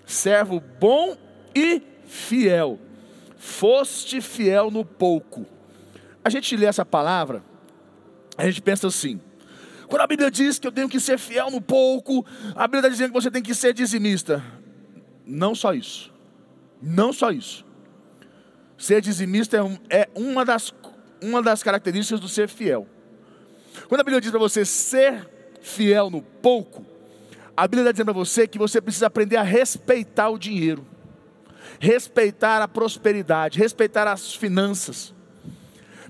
Servo 0.07 0.63
bom 0.81 1.17
e 1.55 1.83
fiel. 2.07 2.79
Foste 3.37 4.21
fiel 4.21 4.71
no 4.71 4.85
pouco. 4.85 5.47
A 6.25 6.31
gente 6.31 6.57
lê 6.57 6.67
essa 6.67 6.85
palavra, 6.85 7.43
a 8.37 8.47
gente 8.47 8.63
pensa 8.63 8.87
assim: 8.87 9.21
quando 9.87 10.03
a 10.03 10.07
Bíblia 10.07 10.31
diz 10.31 10.59
que 10.59 10.67
eu 10.67 10.73
tenho 10.73 10.89
que 10.89 10.99
ser 10.99 11.19
fiel 11.19 11.51
no 11.51 11.61
pouco, 11.61 12.25
a 12.55 12.67
Bíblia 12.67 12.81
está 12.81 12.89
dizendo 12.89 13.09
que 13.09 13.21
você 13.21 13.31
tem 13.31 13.43
que 13.43 13.55
ser 13.55 13.75
dizimista. 13.75 14.43
Não 15.27 15.55
só 15.55 15.75
isso. 15.75 16.13
Não 16.81 17.13
só 17.13 17.31
isso. 17.31 17.65
Ser 18.77 19.01
dizimista 19.01 19.57
é, 19.57 19.63
um, 19.63 19.79
é 19.89 20.09
uma, 20.15 20.45
das, 20.45 20.75
uma 21.23 21.43
das 21.43 21.63
características 21.63 22.21
do 22.21 22.29
ser 22.29 22.49
fiel. 22.49 22.87
Quando 23.89 24.01
a 24.01 24.05
Bíblia 24.05 24.21
diz 24.21 24.31
para 24.31 24.41
você 24.41 24.65
ser 24.65 25.29
fiel 25.61 26.11
no 26.11 26.23
pouco, 26.23 26.85
a 27.57 27.67
Bíblia 27.69 27.83
está 27.83 27.93
dizendo 27.93 28.07
para 28.07 28.15
você 28.15 28.47
que 28.47 28.59
você 28.59 28.81
precisa 28.81 29.07
aprender 29.07 29.37
a 29.37 29.43
respeitar 29.43 30.29
o 30.29 30.39
dinheiro, 30.39 30.85
respeitar 31.79 32.63
a 32.63 32.69
prosperidade, 32.69 33.59
respeitar 33.59 34.09
as 34.09 34.35
finanças. 34.35 35.15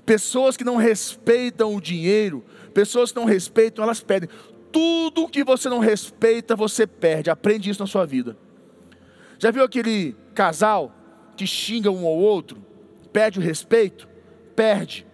Pessoas 0.05 0.55
que 0.55 0.63
não 0.63 0.75
respeitam 0.75 1.75
o 1.75 1.81
dinheiro, 1.81 2.43
pessoas 2.73 3.11
que 3.11 3.19
não 3.19 3.25
respeitam, 3.25 3.83
elas 3.83 4.01
perdem. 4.01 4.29
Tudo 4.71 5.27
que 5.27 5.43
você 5.43 5.69
não 5.69 5.79
respeita, 5.79 6.55
você 6.55 6.85
perde. 6.85 7.29
Aprende 7.29 7.69
isso 7.69 7.79
na 7.79 7.87
sua 7.87 8.05
vida. 8.05 8.37
Já 9.39 9.51
viu 9.51 9.63
aquele 9.63 10.15
casal 10.33 10.93
que 11.35 11.45
xinga 11.45 11.91
um 11.91 12.05
ao 12.05 12.15
outro, 12.15 12.63
perde 13.11 13.39
o 13.39 13.41
respeito, 13.41 14.07
perde. 14.55 15.05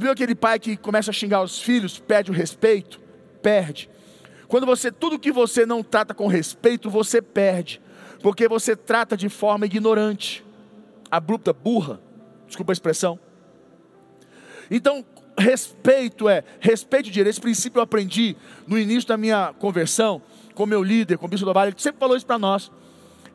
Viu 0.00 0.10
aquele 0.10 0.34
pai 0.34 0.58
que 0.58 0.76
começa 0.76 1.10
a 1.10 1.14
xingar 1.14 1.42
os 1.42 1.60
filhos, 1.60 1.98
perde 1.98 2.30
o 2.30 2.34
respeito, 2.34 3.00
perde. 3.42 3.88
Quando 4.46 4.66
você, 4.66 4.90
tudo 4.90 5.18
que 5.18 5.32
você 5.32 5.64
não 5.64 5.82
trata 5.82 6.14
com 6.14 6.26
respeito, 6.26 6.90
você 6.90 7.22
perde, 7.22 7.80
porque 8.22 8.48
você 8.48 8.76
trata 8.76 9.16
de 9.16 9.28
forma 9.28 9.66
ignorante, 9.66 10.44
abrupta, 11.10 11.52
burra, 11.52 12.00
desculpa 12.46 12.72
a 12.72 12.74
expressão. 12.74 13.18
Então, 14.70 15.04
respeito 15.38 16.28
é, 16.28 16.42
respeito 16.60 17.10
de 17.10 17.20
esse 17.20 17.40
princípio 17.40 17.78
eu 17.78 17.82
aprendi 17.82 18.36
no 18.66 18.78
início 18.78 19.08
da 19.08 19.16
minha 19.16 19.54
conversão, 19.58 20.20
com 20.54 20.66
meu 20.66 20.82
líder, 20.82 21.16
com 21.16 21.26
o 21.26 21.28
Bispo 21.28 21.46
do 21.46 21.54
Vale, 21.54 21.70
ele 21.70 21.78
sempre 21.78 22.00
falou 22.00 22.16
isso 22.16 22.26
para 22.26 22.38
nós. 22.38 22.70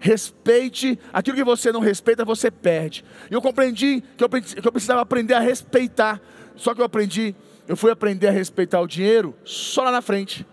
Respeite, 0.03 1.00
aquilo 1.13 1.38
que 1.38 1.45
você 1.45 1.72
não 1.72 1.79
respeita, 1.79 2.25
você 2.25 2.51
perde. 2.51 3.05
E 3.31 3.33
eu 3.33 3.41
compreendi 3.41 4.03
que 4.17 4.22
eu, 4.22 4.27
que 4.27 4.67
eu 4.67 4.72
precisava 4.74 5.00
aprender 5.00 5.33
a 5.33 5.39
respeitar. 5.39 6.19
Só 6.57 6.75
que 6.75 6.81
eu 6.81 6.86
aprendi, 6.86 7.33
eu 7.69 7.77
fui 7.77 7.89
aprender 7.89 8.27
a 8.27 8.31
respeitar 8.31 8.81
o 8.81 8.86
dinheiro 8.86 9.33
só 9.45 9.81
lá 9.81 9.93
na 9.93 10.01
frente. 10.01 10.45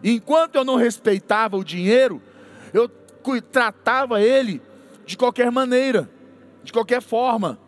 E 0.00 0.12
enquanto 0.12 0.54
eu 0.54 0.64
não 0.64 0.76
respeitava 0.76 1.56
o 1.56 1.64
dinheiro, 1.64 2.22
eu 2.72 2.88
tratava 3.50 4.22
ele 4.22 4.62
de 5.04 5.16
qualquer 5.16 5.50
maneira, 5.50 6.08
de 6.62 6.72
qualquer 6.72 7.02
forma. 7.02 7.58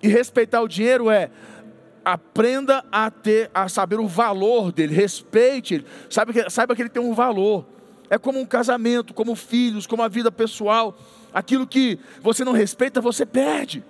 E 0.00 0.06
respeitar 0.06 0.62
o 0.62 0.68
dinheiro 0.68 1.10
é 1.10 1.32
aprenda 2.04 2.84
a 2.92 3.10
ter, 3.10 3.50
a 3.52 3.68
saber 3.68 3.98
o 3.98 4.06
valor 4.06 4.70
dele, 4.70 4.94
respeite 4.94 5.74
ele, 5.74 5.86
saiba 6.08 6.32
que, 6.32 6.48
saiba 6.48 6.76
que 6.76 6.82
ele 6.82 6.88
tem 6.88 7.02
um 7.02 7.12
valor. 7.12 7.66
É 8.08 8.18
como 8.18 8.38
um 8.38 8.46
casamento, 8.46 9.12
como 9.12 9.34
filhos, 9.34 9.86
como 9.86 10.02
a 10.02 10.08
vida 10.08 10.30
pessoal. 10.30 10.96
Aquilo 11.32 11.66
que 11.66 11.98
você 12.20 12.44
não 12.44 12.52
respeita, 12.52 13.00
você 13.00 13.26
perde. 13.26 13.84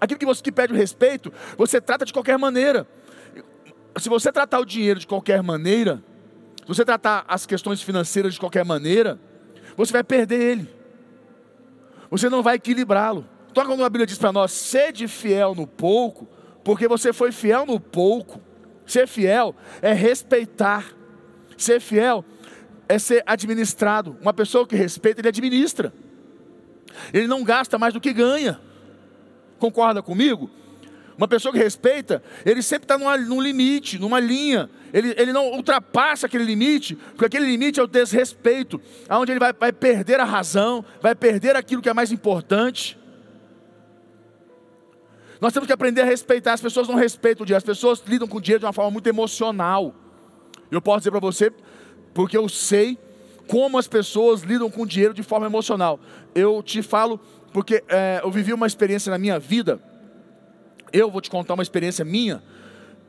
Aquilo 0.00 0.18
que 0.18 0.26
você 0.26 0.42
que 0.42 0.52
pede 0.52 0.72
o 0.72 0.76
respeito, 0.76 1.32
você 1.56 1.80
trata 1.80 2.04
de 2.04 2.12
qualquer 2.12 2.38
maneira. 2.38 2.86
Se 3.98 4.08
você 4.08 4.30
tratar 4.30 4.60
o 4.60 4.64
dinheiro 4.64 5.00
de 5.00 5.06
qualquer 5.06 5.42
maneira, 5.42 6.02
se 6.62 6.68
você 6.68 6.84
tratar 6.84 7.24
as 7.28 7.46
questões 7.46 7.80
financeiras 7.82 8.34
de 8.34 8.40
qualquer 8.40 8.64
maneira, 8.64 9.18
você 9.76 9.92
vai 9.92 10.04
perder 10.04 10.40
ele. 10.40 10.68
Você 12.10 12.28
não 12.28 12.42
vai 12.42 12.56
equilibrá-lo. 12.56 13.26
Então, 13.50 13.64
quando 13.64 13.84
a 13.84 13.88
Bíblia 13.88 14.06
diz 14.06 14.18
para 14.18 14.32
nós, 14.32 14.50
sede 14.50 15.06
fiel 15.06 15.54
no 15.54 15.66
pouco, 15.66 16.28
porque 16.64 16.88
você 16.88 17.12
foi 17.12 17.30
fiel 17.30 17.64
no 17.64 17.78
pouco. 17.78 18.40
Ser 18.86 19.06
fiel 19.06 19.54
é 19.80 19.92
respeitar. 19.92 20.92
Ser 21.56 21.80
fiel 21.80 22.24
é 22.88 22.98
ser 22.98 23.22
administrado. 23.26 24.16
Uma 24.20 24.32
pessoa 24.32 24.66
que 24.66 24.76
respeita, 24.76 25.20
ele 25.20 25.28
administra. 25.28 25.92
Ele 27.12 27.26
não 27.26 27.42
gasta 27.42 27.78
mais 27.78 27.92
do 27.92 28.00
que 28.00 28.12
ganha. 28.12 28.60
Concorda 29.58 30.02
comigo? 30.02 30.50
Uma 31.16 31.28
pessoa 31.28 31.52
que 31.52 31.58
respeita, 31.58 32.22
ele 32.44 32.60
sempre 32.60 32.84
está 32.84 32.98
num 32.98 33.40
limite, 33.40 33.98
numa 33.98 34.18
linha. 34.18 34.68
Ele, 34.92 35.14
ele 35.16 35.32
não 35.32 35.52
ultrapassa 35.52 36.26
aquele 36.26 36.44
limite, 36.44 36.96
porque 36.96 37.26
aquele 37.26 37.46
limite 37.46 37.78
é 37.78 37.82
o 37.82 37.86
desrespeito, 37.86 38.80
aonde 39.08 39.30
ele 39.30 39.38
vai, 39.38 39.52
vai 39.52 39.72
perder 39.72 40.18
a 40.18 40.24
razão, 40.24 40.84
vai 41.00 41.14
perder 41.14 41.54
aquilo 41.54 41.80
que 41.80 41.88
é 41.88 41.94
mais 41.94 42.10
importante. 42.10 42.98
Nós 45.40 45.52
temos 45.52 45.66
que 45.66 45.72
aprender 45.72 46.00
a 46.00 46.04
respeitar. 46.04 46.54
As 46.54 46.60
pessoas 46.60 46.88
não 46.88 46.94
respeitam 46.94 47.42
o 47.42 47.46
dinheiro, 47.46 47.58
as 47.58 47.64
pessoas 47.64 48.02
lidam 48.06 48.26
com 48.26 48.38
o 48.38 48.40
dinheiro 48.40 48.60
de 48.60 48.66
uma 48.66 48.72
forma 48.72 48.90
muito 48.90 49.06
emocional. 49.08 49.94
Eu 50.70 50.80
posso 50.80 51.00
dizer 51.00 51.10
para 51.10 51.20
você, 51.20 51.52
porque 52.14 52.36
eu 52.36 52.48
sei 52.48 52.96
como 53.46 53.76
as 53.76 53.86
pessoas 53.86 54.42
lidam 54.42 54.70
com 54.70 54.86
dinheiro 54.86 55.12
de 55.12 55.22
forma 55.22 55.46
emocional. 55.46 56.00
Eu 56.34 56.62
te 56.62 56.82
falo, 56.82 57.20
porque 57.52 57.82
é, 57.88 58.20
eu 58.22 58.30
vivi 58.30 58.52
uma 58.52 58.66
experiência 58.66 59.10
na 59.10 59.18
minha 59.18 59.38
vida. 59.38 59.78
Eu 60.92 61.10
vou 61.10 61.20
te 61.20 61.28
contar 61.28 61.54
uma 61.54 61.62
experiência 61.62 62.04
minha. 62.04 62.42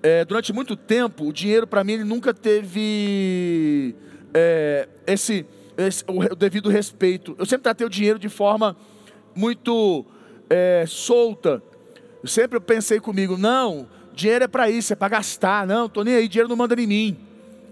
É, 0.04 0.26
durante 0.26 0.52
muito 0.52 0.76
tempo, 0.76 1.26
o 1.28 1.34
dinheiro 1.34 1.66
para 1.66 1.84
mim 1.84 1.94
ele 1.94 2.04
nunca 2.04 2.34
teve 2.34 3.96
é, 4.34 4.90
esse, 5.08 5.46
esse 5.78 6.04
o, 6.08 6.36
devido 6.36 6.70
respeito. 6.70 7.36
Eu 7.40 7.46
sempre 7.46 7.64
tratei 7.64 7.88
o 7.88 7.90
dinheiro 7.90 8.20
de 8.20 8.30
forma 8.30 8.76
muito 9.34 10.06
é, 10.50 10.86
solta. 10.88 11.62
Eu 12.22 12.28
sempre 12.28 12.60
pensei 12.60 13.00
comigo, 13.00 13.38
não, 13.38 13.88
dinheiro 14.14 14.46
é 14.46 14.48
para 14.48 14.70
isso, 14.70 14.94
é 14.94 14.96
para 14.96 15.10
gastar. 15.10 15.66
Não, 15.66 15.86
estou 15.86 16.04
nem 16.04 16.16
aí, 16.16 16.28
dinheiro 16.28 16.50
não 16.50 16.56
manda 16.56 16.80
em 16.80 16.88
mim. 16.88 17.18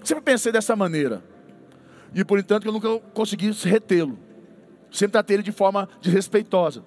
Sempre 0.04 0.24
pensei 0.24 0.52
dessa 0.52 0.76
maneira. 0.76 1.24
E 2.14 2.24
por 2.24 2.38
entanto 2.38 2.68
eu 2.68 2.72
nunca 2.72 3.00
consegui 3.14 3.52
retê-lo. 3.52 4.20
Sempre 4.92 5.14
tratei 5.14 5.38
ele 5.38 5.44
de 5.44 5.52
forma 5.52 5.90
desrespeitosa. 6.02 6.84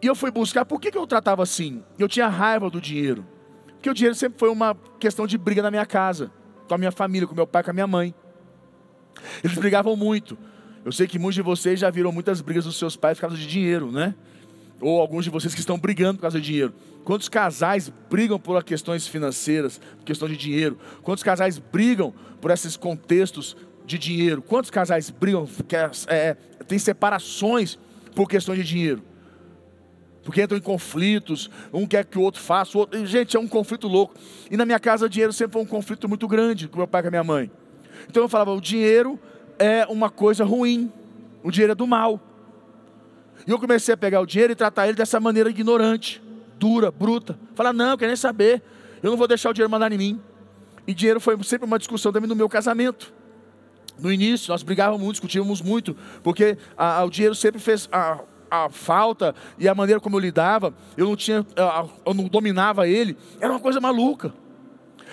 E 0.00 0.06
eu 0.06 0.14
fui 0.14 0.30
buscar, 0.30 0.64
por 0.64 0.80
que, 0.80 0.90
que 0.90 0.96
eu 0.96 1.06
tratava 1.06 1.42
assim? 1.42 1.82
Eu 1.98 2.08
tinha 2.08 2.28
raiva 2.28 2.70
do 2.70 2.80
dinheiro. 2.80 3.26
Porque 3.66 3.90
o 3.90 3.94
dinheiro 3.94 4.14
sempre 4.14 4.38
foi 4.38 4.48
uma 4.48 4.74
questão 4.98 5.26
de 5.26 5.36
briga 5.36 5.60
na 5.60 5.70
minha 5.70 5.84
casa, 5.84 6.30
com 6.66 6.74
a 6.74 6.78
minha 6.78 6.92
família, 6.92 7.26
com 7.26 7.34
meu 7.34 7.46
pai, 7.46 7.62
com 7.62 7.70
a 7.70 7.74
minha 7.74 7.86
mãe. 7.86 8.14
Eles 9.42 9.56
brigavam 9.58 9.96
muito. 9.96 10.38
Eu 10.84 10.92
sei 10.92 11.06
que 11.06 11.18
muitos 11.18 11.34
de 11.34 11.42
vocês 11.42 11.80
já 11.80 11.90
viram 11.90 12.12
muitas 12.12 12.40
brigas 12.40 12.64
dos 12.64 12.78
seus 12.78 12.96
pais 12.96 13.18
por 13.18 13.22
causa 13.22 13.36
de 13.36 13.46
dinheiro, 13.46 13.90
né? 13.92 14.14
Ou 14.80 15.00
alguns 15.00 15.24
de 15.24 15.30
vocês 15.30 15.54
que 15.54 15.60
estão 15.60 15.78
brigando 15.78 16.18
por 16.18 16.22
causa 16.22 16.40
de 16.40 16.46
dinheiro. 16.46 16.72
Quantos 17.04 17.28
casais 17.28 17.90
brigam 18.10 18.38
por 18.38 18.62
questões 18.62 19.06
financeiras, 19.06 19.80
por 19.98 20.04
questão 20.04 20.28
de 20.28 20.36
dinheiro? 20.36 20.78
Quantos 21.02 21.24
casais 21.24 21.58
brigam 21.58 22.12
por 22.40 22.50
esses 22.50 22.76
contextos 22.76 23.56
de 23.84 23.98
dinheiro? 23.98 24.42
Quantos 24.42 24.70
casais 24.70 25.10
brigam, 25.10 25.48
é, 26.06 26.36
tem 26.66 26.78
separações 26.78 27.78
por 28.14 28.28
questões 28.28 28.58
de 28.58 28.64
dinheiro? 28.64 29.02
Porque 30.28 30.42
entram 30.42 30.58
em 30.58 30.60
conflitos, 30.60 31.50
um 31.72 31.86
quer 31.86 32.04
que 32.04 32.18
o 32.18 32.20
outro 32.20 32.42
faça, 32.42 32.76
o 32.76 32.80
outro. 32.82 33.06
Gente, 33.06 33.34
é 33.34 33.40
um 33.40 33.48
conflito 33.48 33.88
louco. 33.88 34.14
E 34.50 34.58
na 34.58 34.66
minha 34.66 34.78
casa, 34.78 35.06
o 35.06 35.08
dinheiro 35.08 35.32
sempre 35.32 35.54
foi 35.54 35.62
um 35.62 35.66
conflito 35.66 36.06
muito 36.06 36.28
grande 36.28 36.68
com 36.68 36.76
meu 36.76 36.86
pai 36.86 37.00
e 37.00 37.02
com 37.04 37.08
a 37.08 37.10
minha 37.10 37.24
mãe. 37.24 37.50
Então 38.10 38.22
eu 38.22 38.28
falava: 38.28 38.52
o 38.52 38.60
dinheiro 38.60 39.18
é 39.58 39.86
uma 39.86 40.10
coisa 40.10 40.44
ruim, 40.44 40.92
o 41.42 41.50
dinheiro 41.50 41.72
é 41.72 41.74
do 41.74 41.86
mal. 41.86 42.20
E 43.46 43.50
eu 43.50 43.58
comecei 43.58 43.94
a 43.94 43.96
pegar 43.96 44.20
o 44.20 44.26
dinheiro 44.26 44.52
e 44.52 44.56
tratar 44.56 44.86
ele 44.86 44.96
dessa 44.96 45.18
maneira 45.20 45.48
ignorante, 45.50 46.22
dura, 46.58 46.90
bruta. 46.90 47.38
Falar, 47.54 47.72
não, 47.72 47.90
eu 47.90 47.98
quero 47.98 48.08
nem 48.08 48.16
saber, 48.16 48.62
eu 49.02 49.10
não 49.10 49.16
vou 49.16 49.28
deixar 49.28 49.50
o 49.50 49.52
dinheiro 49.52 49.70
mandar 49.70 49.92
em 49.92 49.98
mim. 49.98 50.20
E 50.86 50.94
dinheiro 50.94 51.20
foi 51.20 51.36
sempre 51.42 51.66
uma 51.66 51.78
discussão 51.78 52.12
também 52.12 52.28
no 52.28 52.34
meu 52.34 52.48
casamento. 52.48 53.12
No 53.98 54.12
início, 54.12 54.50
nós 54.50 54.62
brigávamos 54.62 55.02
muito, 55.02 55.14
discutíamos 55.14 55.60
muito, 55.60 55.96
porque 56.22 56.56
a, 56.76 57.00
a, 57.00 57.04
o 57.04 57.10
dinheiro 57.10 57.34
sempre 57.34 57.60
fez 57.60 57.88
a, 57.90 58.20
a 58.50 58.68
falta 58.70 59.34
e 59.58 59.68
a 59.68 59.74
maneira 59.74 60.00
como 60.00 60.16
eu 60.16 60.20
lidava, 60.20 60.72
eu 60.96 61.06
não 61.06 61.16
tinha, 61.16 61.44
eu 62.06 62.14
não 62.14 62.24
dominava 62.24 62.86
ele, 62.86 63.16
era 63.40 63.52
uma 63.52 63.60
coisa 63.60 63.80
maluca. 63.80 64.32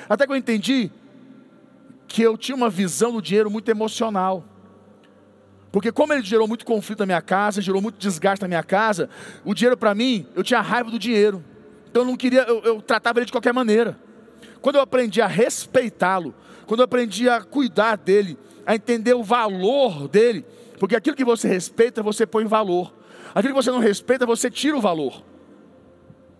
Até 0.07 0.25
que 0.25 0.31
eu 0.31 0.35
entendi 0.35 0.91
que 2.07 2.21
eu 2.21 2.37
tinha 2.37 2.55
uma 2.55 2.69
visão 2.69 3.11
do 3.11 3.21
dinheiro 3.21 3.49
muito 3.49 3.69
emocional. 3.69 4.45
Porque 5.75 5.91
como 5.91 6.13
ele 6.13 6.23
gerou 6.23 6.47
muito 6.47 6.63
conflito 6.63 6.99
na 7.01 7.05
minha 7.05 7.21
casa, 7.21 7.61
gerou 7.61 7.81
muito 7.81 7.97
desgaste 7.97 8.41
na 8.41 8.47
minha 8.47 8.63
casa, 8.63 9.09
o 9.43 9.53
dinheiro 9.53 9.75
para 9.75 9.93
mim, 9.93 10.25
eu 10.33 10.41
tinha 10.41 10.61
raiva 10.61 10.89
do 10.89 10.97
dinheiro. 10.97 11.43
Então 11.89 12.03
eu 12.03 12.07
não 12.07 12.15
queria, 12.15 12.43
eu, 12.43 12.61
eu 12.63 12.81
tratava 12.81 13.19
ele 13.19 13.25
de 13.25 13.31
qualquer 13.33 13.53
maneira. 13.53 13.99
Quando 14.61 14.77
eu 14.77 14.81
aprendi 14.81 15.21
a 15.21 15.27
respeitá-lo, 15.27 16.33
quando 16.65 16.79
eu 16.79 16.85
aprendi 16.85 17.27
a 17.27 17.41
cuidar 17.41 17.97
dele, 17.97 18.37
a 18.65 18.73
entender 18.73 19.15
o 19.15 19.21
valor 19.21 20.07
dele, 20.07 20.45
porque 20.79 20.95
aquilo 20.95 21.13
que 21.13 21.25
você 21.25 21.45
respeita, 21.49 22.01
você 22.01 22.25
põe 22.25 22.45
valor. 22.45 22.93
Aquilo 23.35 23.53
que 23.53 23.61
você 23.61 23.69
não 23.69 23.79
respeita, 23.79 24.25
você 24.25 24.49
tira 24.49 24.77
o 24.77 24.81
valor. 24.81 25.25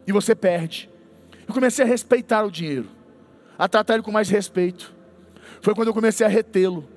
E 0.08 0.14
você 0.14 0.34
perde. 0.34 0.90
Eu 1.46 1.54
comecei 1.54 1.84
a 1.84 1.88
respeitar 1.90 2.46
o 2.46 2.50
dinheiro, 2.50 2.88
a 3.60 3.68
tratar 3.68 3.96
ele 3.96 4.04
com 4.04 4.14
mais 4.14 4.30
respeito. 4.30 4.96
Foi 5.60 5.76
quando 5.76 5.90
eu 5.90 5.94
comecei 5.94 6.26
a 6.26 6.30
retê-lo, 6.30 6.88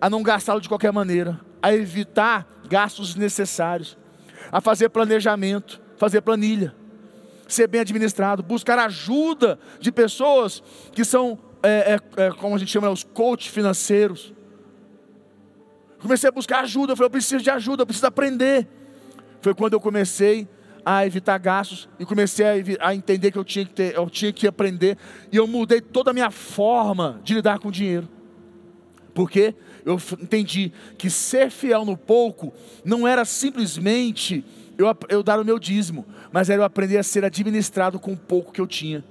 a 0.00 0.08
não 0.08 0.22
gastá-lo 0.22 0.60
de 0.60 0.68
qualquer 0.68 0.92
maneira, 0.92 1.40
a 1.62 1.72
evitar 1.72 2.46
gastos 2.68 3.14
necessários, 3.14 3.96
a 4.50 4.60
fazer 4.60 4.88
planejamento, 4.88 5.80
fazer 5.96 6.20
planilha, 6.20 6.74
ser 7.46 7.68
bem 7.68 7.80
administrado, 7.80 8.42
buscar 8.42 8.78
ajuda 8.78 9.58
de 9.78 9.92
pessoas 9.92 10.62
que 10.92 11.04
são, 11.04 11.38
é, 11.62 11.98
é, 12.16 12.24
é, 12.24 12.30
como 12.32 12.54
a 12.56 12.58
gente 12.58 12.70
chama, 12.70 12.90
os 12.90 13.04
coaches 13.04 13.52
financeiros. 13.52 14.32
Comecei 16.00 16.28
a 16.28 16.32
buscar 16.32 16.60
ajuda, 16.60 16.92
eu 16.92 16.96
falei, 16.96 17.06
eu 17.06 17.10
preciso 17.10 17.44
de 17.44 17.50
ajuda, 17.50 17.82
eu 17.82 17.86
preciso 17.86 18.06
aprender. 18.06 18.66
Foi 19.40 19.54
quando 19.54 19.74
eu 19.74 19.80
comecei 19.80 20.48
a 20.84 21.06
evitar 21.06 21.38
gastos 21.38 21.88
e 21.98 22.04
comecei 22.04 22.44
a, 22.44 22.88
a 22.88 22.94
entender 22.94 23.30
que 23.30 23.38
eu 23.38 23.44
tinha 23.44 23.64
que, 23.64 23.72
ter, 23.72 23.94
eu 23.94 24.10
tinha 24.10 24.32
que 24.32 24.46
aprender 24.46 24.98
e 25.30 25.36
eu 25.36 25.46
mudei 25.46 25.80
toda 25.80 26.10
a 26.10 26.14
minha 26.14 26.30
forma 26.30 27.20
de 27.22 27.34
lidar 27.34 27.58
com 27.60 27.68
o 27.68 27.72
dinheiro. 27.72 28.08
Porque 29.14 29.54
eu 29.84 30.00
entendi 30.20 30.72
que 30.96 31.10
ser 31.10 31.50
fiel 31.50 31.84
no 31.84 31.96
pouco 31.96 32.52
não 32.84 33.06
era 33.06 33.24
simplesmente 33.24 34.44
eu, 34.78 34.86
eu 35.08 35.22
dar 35.22 35.38
o 35.38 35.44
meu 35.44 35.58
dízimo, 35.58 36.06
mas 36.32 36.48
era 36.48 36.62
eu 36.62 36.64
aprender 36.64 36.98
a 36.98 37.02
ser 37.02 37.24
administrado 37.24 37.98
com 37.98 38.12
o 38.12 38.16
pouco 38.16 38.52
que 38.52 38.60
eu 38.60 38.66
tinha. 38.66 39.04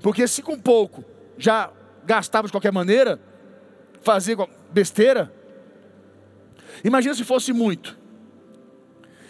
Porque 0.00 0.26
se 0.28 0.42
com 0.42 0.58
pouco 0.58 1.04
já 1.36 1.70
gastava 2.04 2.46
de 2.46 2.52
qualquer 2.52 2.72
maneira, 2.72 3.20
fazia 4.02 4.36
besteira, 4.70 5.32
imagina 6.84 7.14
se 7.14 7.24
fosse 7.24 7.52
muito. 7.52 7.98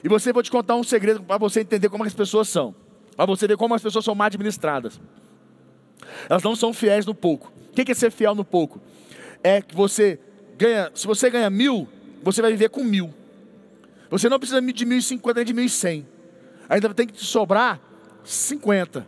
E 0.03 0.09
você 0.09 0.33
vou 0.33 0.43
te 0.43 0.51
contar 0.51 0.77
um 0.77 0.85
segredo 0.85 1.23
para 1.23 1.39
você 1.39 1.61
entender 1.61 1.89
como 1.89 2.05
as 2.05 2.13
pessoas 2.13 2.49
são, 2.49 2.75
para 3.17 3.25
você 3.25 3.47
ver 3.47 3.57
como 3.57 3.75
as 3.75 3.83
pessoas 3.83 4.05
são 4.05 4.15
mal 4.15 4.27
administradas. 4.27 5.01
Elas 6.29 6.43
não 6.43 6.55
são 6.55 6.75
fiéis 6.75 7.07
no 7.07 7.15
pouco. 7.15 7.51
O 7.71 7.73
que 7.73 7.91
é 7.91 7.95
ser 7.95 8.11
fiel 8.11 8.35
no 8.35 8.45
pouco? 8.45 8.81
É 9.45 9.61
que 9.61 9.75
você 9.75 10.19
ganha, 10.59 10.91
se 10.95 11.07
você 11.07 11.29
ganha 11.29 11.51
mil, 11.51 11.87
você 12.23 12.41
vai 12.41 12.51
viver 12.51 12.71
com 12.71 12.83
mil. 12.83 13.13
Você 14.11 14.29
não 14.29 14.39
precisa 14.39 14.61
de 14.61 14.85
mil 14.87 14.99
e 14.99 15.03
cinquenta 15.03 15.41
nem 15.41 15.45
de 15.45 15.53
mil 15.53 15.65
e 15.67 15.69
cem. 15.69 16.07
Ainda 16.69 16.93
tem 16.95 17.07
que 17.07 17.13
te 17.13 17.25
sobrar 17.25 17.79
cinquenta. 18.25 19.07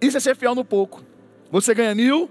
Isso 0.00 0.16
é 0.16 0.20
ser 0.20 0.36
fiel 0.36 0.54
no 0.54 0.64
pouco. 0.64 1.04
Você 1.50 1.74
ganha 1.74 1.92
mil, 1.92 2.30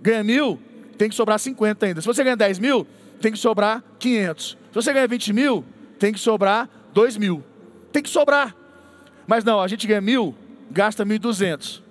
ganha 0.00 0.22
mil, 0.22 0.60
tem 0.96 1.08
que 1.08 1.14
sobrar 1.14 1.40
cinquenta 1.40 1.86
ainda. 1.86 2.00
Se 2.00 2.06
você 2.06 2.22
ganha 2.22 2.36
dez 2.36 2.60
mil, 2.60 2.86
tem 3.20 3.32
que 3.32 3.38
sobrar 3.38 3.82
quinhentos. 3.98 4.56
Se 4.68 4.74
você 4.74 4.92
ganha 4.92 5.08
vinte 5.08 5.32
mil, 5.32 5.64
tem 5.98 6.12
que 6.12 6.20
sobrar 6.20 6.70
dois 6.94 7.16
mil. 7.16 7.42
Tem 7.90 8.00
que 8.00 8.08
sobrar. 8.08 8.54
Mas 9.26 9.42
não, 9.42 9.60
a 9.60 9.66
gente 9.66 9.86
ganha 9.88 10.00
mil, 10.00 10.36
gasta 10.70 11.04
mil 11.04 11.16
e 11.16 11.18
duzentos. 11.18 11.82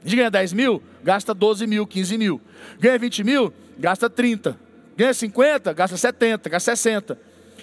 A 0.00 0.08
gente 0.08 0.16
ganha 0.16 0.30
dez 0.30 0.52
mil, 0.54 0.82
gasta 1.06 1.32
12 1.32 1.68
mil, 1.68 1.86
15 1.86 2.18
mil. 2.18 2.40
Ganha 2.80 2.98
20 2.98 3.22
mil, 3.22 3.54
gasta 3.78 4.10
30. 4.10 4.58
Ganha 4.96 5.14
50, 5.14 5.72
gasta 5.72 5.96
70, 5.96 6.50
gasta 6.50 6.74
60. 6.74 7.16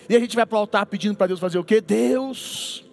E 0.08 0.15
a 0.15 0.19
gente 0.19 0.34
vai 0.34 0.45
para 0.45 0.56
o 0.56 0.60
altar 0.60 0.86
pedindo 0.86 1.17
para 1.17 1.27
Deus 1.27 1.41
fazer 1.41 1.58
o 1.60 1.63
quê? 1.63 1.82
Deus, 1.82 2.86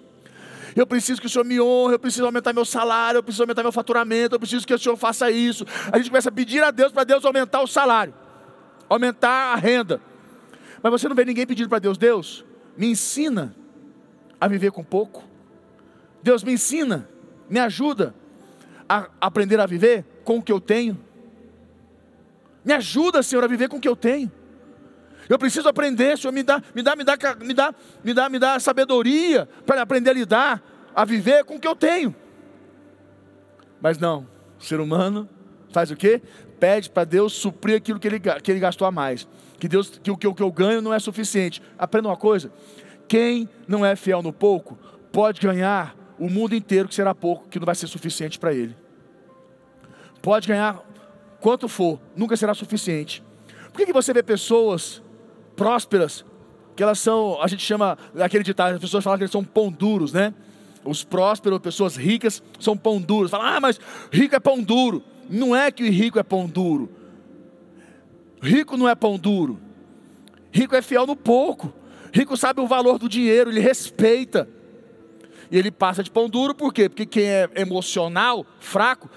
eu 0.74 0.84
preciso 0.84 1.20
que 1.20 1.28
o 1.28 1.30
Senhor 1.30 1.44
me 1.44 1.60
honre, 1.60 1.94
eu 1.94 1.98
preciso 2.00 2.26
aumentar 2.26 2.52
meu 2.52 2.64
salário, 2.64 3.18
eu 3.18 3.22
preciso 3.22 3.44
aumentar 3.44 3.62
meu 3.62 3.70
faturamento, 3.70 4.34
eu 4.34 4.40
preciso 4.40 4.66
que 4.66 4.74
o 4.74 4.78
Senhor 4.78 4.96
faça 4.96 5.30
isso. 5.30 5.64
A 5.92 5.98
gente 5.98 6.10
começa 6.10 6.30
a 6.30 6.32
pedir 6.32 6.64
a 6.64 6.72
Deus 6.72 6.90
para 6.90 7.04
Deus 7.04 7.24
aumentar 7.24 7.60
o 7.60 7.68
salário, 7.68 8.12
aumentar 8.88 9.52
a 9.52 9.56
renda. 9.56 10.00
Mas 10.82 10.90
você 10.90 11.08
não 11.08 11.14
vê 11.14 11.24
ninguém 11.24 11.46
pedindo 11.46 11.68
para 11.68 11.78
Deus, 11.78 11.96
Deus, 11.96 12.44
me 12.76 12.88
ensina 12.88 13.54
a 14.40 14.48
viver 14.48 14.72
com 14.72 14.82
pouco. 14.82 15.22
Deus 16.24 16.42
me 16.42 16.52
ensina, 16.52 17.08
me 17.48 17.60
ajuda 17.60 18.12
a 18.88 19.08
aprender 19.20 19.60
a 19.60 19.66
viver 19.66 20.04
com 20.30 20.38
o 20.38 20.42
que 20.42 20.52
eu 20.52 20.60
tenho. 20.60 20.96
Me 22.64 22.72
ajuda, 22.72 23.20
Senhor, 23.20 23.42
a 23.42 23.48
viver 23.48 23.68
com 23.68 23.78
o 23.78 23.80
que 23.80 23.88
eu 23.88 23.96
tenho. 23.96 24.30
Eu 25.28 25.36
preciso 25.36 25.68
aprender, 25.68 26.16
Senhor, 26.16 26.32
me 26.32 26.44
dá, 26.44 26.62
me 26.72 26.84
dá, 26.84 26.94
me 26.94 27.02
dá, 27.02 27.16
me 27.40 27.52
dá, 27.52 27.74
me 28.04 28.14
dá, 28.14 28.28
me 28.28 28.38
dá 28.38 28.60
sabedoria 28.60 29.48
para 29.66 29.82
aprender 29.82 30.10
a 30.10 30.12
lidar, 30.12 30.62
a 30.94 31.04
viver 31.04 31.44
com 31.44 31.56
o 31.56 31.60
que 31.60 31.66
eu 31.66 31.74
tenho. 31.74 32.14
Mas 33.80 33.98
não, 33.98 34.24
o 34.56 34.62
ser 34.62 34.78
humano 34.78 35.28
faz 35.72 35.90
o 35.90 35.96
quê? 35.96 36.22
Pede 36.60 36.90
para 36.90 37.02
Deus 37.02 37.32
suprir 37.32 37.78
aquilo 37.78 37.98
que 37.98 38.06
ele, 38.06 38.20
que 38.20 38.52
ele 38.52 38.60
gastou 38.60 38.86
a 38.86 38.92
mais. 38.92 39.26
Que 39.58 39.66
Deus, 39.66 39.98
que 40.00 40.12
o 40.12 40.16
que 40.16 40.42
eu 40.44 40.52
ganho 40.52 40.80
não 40.80 40.94
é 40.94 41.00
suficiente. 41.00 41.60
Aprenda 41.76 42.06
uma 42.06 42.16
coisa: 42.16 42.52
quem 43.08 43.48
não 43.66 43.84
é 43.84 43.96
fiel 43.96 44.22
no 44.22 44.32
pouco, 44.32 44.78
pode 45.10 45.40
ganhar 45.40 45.96
o 46.20 46.30
mundo 46.30 46.54
inteiro 46.54 46.86
que 46.88 46.94
será 46.94 47.16
pouco, 47.16 47.48
que 47.48 47.58
não 47.58 47.66
vai 47.66 47.74
ser 47.74 47.88
suficiente 47.88 48.38
para 48.38 48.54
ele. 48.54 48.76
Pode 50.22 50.46
ganhar 50.46 50.82
quanto 51.40 51.68
for, 51.68 51.98
nunca 52.14 52.36
será 52.36 52.54
suficiente. 52.54 53.22
Por 53.72 53.78
que, 53.78 53.86
que 53.86 53.92
você 53.92 54.12
vê 54.12 54.22
pessoas 54.22 55.02
prósperas, 55.56 56.24
que 56.76 56.82
elas 56.82 56.98
são, 56.98 57.40
a 57.40 57.46
gente 57.46 57.62
chama, 57.62 57.96
aquele 58.18 58.44
ditado, 58.44 58.74
as 58.74 58.80
pessoas 58.80 59.04
falam 59.04 59.18
que 59.18 59.24
eles 59.24 59.32
são 59.32 59.44
pão 59.44 59.70
duros, 59.70 60.12
né? 60.12 60.34
Os 60.84 61.04
prósperos, 61.04 61.58
pessoas 61.58 61.96
ricas, 61.96 62.42
são 62.58 62.76
pão 62.76 63.00
duros. 63.00 63.30
Fala, 63.30 63.56
ah, 63.56 63.60
mas 63.60 63.78
rico 64.10 64.34
é 64.34 64.40
pão 64.40 64.62
duro. 64.62 65.02
Não 65.28 65.54
é 65.54 65.70
que 65.70 65.82
o 65.82 65.90
rico 65.90 66.18
é 66.18 66.22
pão 66.22 66.46
duro. 66.46 66.88
Rico 68.40 68.76
não 68.76 68.88
é 68.88 68.94
pão 68.94 69.18
duro. 69.18 69.60
Rico 70.50 70.74
é 70.74 70.82
fiel 70.82 71.06
no 71.06 71.14
pouco. 71.14 71.72
Rico 72.12 72.36
sabe 72.36 72.60
o 72.60 72.66
valor 72.66 72.98
do 72.98 73.08
dinheiro, 73.08 73.50
ele 73.50 73.60
respeita. 73.60 74.48
E 75.50 75.58
ele 75.58 75.70
passa 75.70 76.02
de 76.02 76.10
pão 76.10 76.28
duro, 76.28 76.54
por 76.54 76.72
quê? 76.72 76.88
Porque 76.88 77.06
quem 77.06 77.24
é 77.24 77.48
emocional, 77.56 78.46
fraco, 78.58 79.10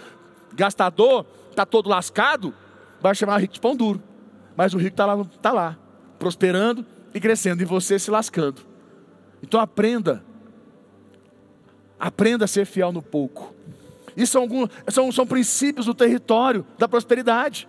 gastador, 0.56 1.26
está 1.50 1.66
todo 1.66 1.90
lascado, 1.90 2.54
vai 3.02 3.14
chamar 3.16 3.38
rico 3.38 3.54
de 3.54 3.60
pão 3.60 3.76
duro. 3.76 4.02
Mas 4.56 4.74
o 4.74 4.78
rico 4.78 4.94
está 4.94 5.06
lá, 5.06 5.26
tá 5.42 5.52
lá 5.52 5.78
prosperando 6.20 6.86
e 7.14 7.20
crescendo, 7.20 7.62
e 7.62 7.66
você 7.66 8.00
se 8.00 8.10
lascando. 8.10 8.62
Então 9.42 9.60
aprenda. 9.60 10.24
Aprenda 12.00 12.46
a 12.46 12.48
ser 12.48 12.66
fiel 12.66 12.92
no 12.92 13.02
pouco. 13.02 13.54
Isso 14.16 14.34
são, 14.34 14.42
alguns, 14.44 14.70
são, 14.90 15.12
são 15.12 15.28
princípios 15.28 15.86
do 15.86 15.94
território 15.94 16.66
da 16.78 16.88
prosperidade. 16.88 17.68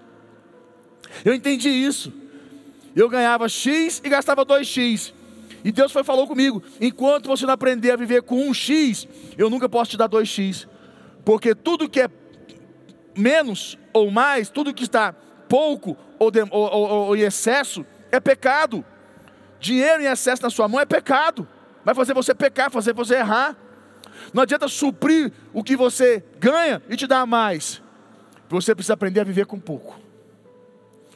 Eu 1.25 1.35
entendi 1.35 1.69
isso. 1.69 2.13
Eu 2.95 3.09
ganhava 3.09 3.49
X 3.49 4.01
e 4.05 4.09
gastava 4.09 4.47
2X. 4.47 5.13
E 5.65 5.73
Deus 5.73 5.91
foi 5.91 6.05
falou 6.05 6.27
comigo: 6.27 6.63
enquanto 6.81 7.27
você 7.27 7.47
não 7.47 7.55
aprender 7.55 7.91
a 7.91 7.97
viver 7.97 8.23
com 8.23 8.49
um 8.49 8.55
X, 8.55 9.09
eu 9.37 9.51
nunca 9.51 9.69
posso 9.69 9.93
te 9.93 9.97
dar 9.97 10.09
2X. 10.09 10.69
Porque 11.25 11.55
tudo 11.55 11.89
que 11.89 12.01
é 12.01 12.09
menos 13.17 13.79
ou 13.93 14.11
mais, 14.11 14.51
tudo 14.51 14.75
que 14.75 14.85
está 14.85 15.15
pouco 15.49 15.97
ou, 16.19 16.31
de, 16.31 16.43
ou, 16.43 16.49
ou, 16.51 16.89
ou 17.07 17.17
em 17.17 17.21
excesso, 17.21 17.85
é 18.11 18.19
pecado. 18.21 18.85
Dinheiro 19.61 20.03
em 20.03 20.07
excesso 20.07 20.43
na 20.43 20.51
sua 20.51 20.69
mão 20.69 20.81
é 20.81 20.87
pecado. 20.87 21.47
Vai 21.85 21.95
fazer 21.95 22.15
você 22.15 22.35
pecar, 22.35 22.71
fazer 22.71 22.93
você 22.93 23.17
errar. 23.17 23.57
Não 24.33 24.43
adianta 24.43 24.69
suprir 24.69 25.33
o 25.53 25.63
que 25.63 25.77
você 25.77 26.25
ganha 26.39 26.83
e 26.89 26.97
te 26.97 27.07
dar 27.07 27.27
mais. 27.27 27.83
Você 28.49 28.75
precisa 28.75 28.95
aprender 28.95 29.21
a 29.21 29.25
viver 29.25 29.47
com 29.47 29.59
pouco. 29.59 29.99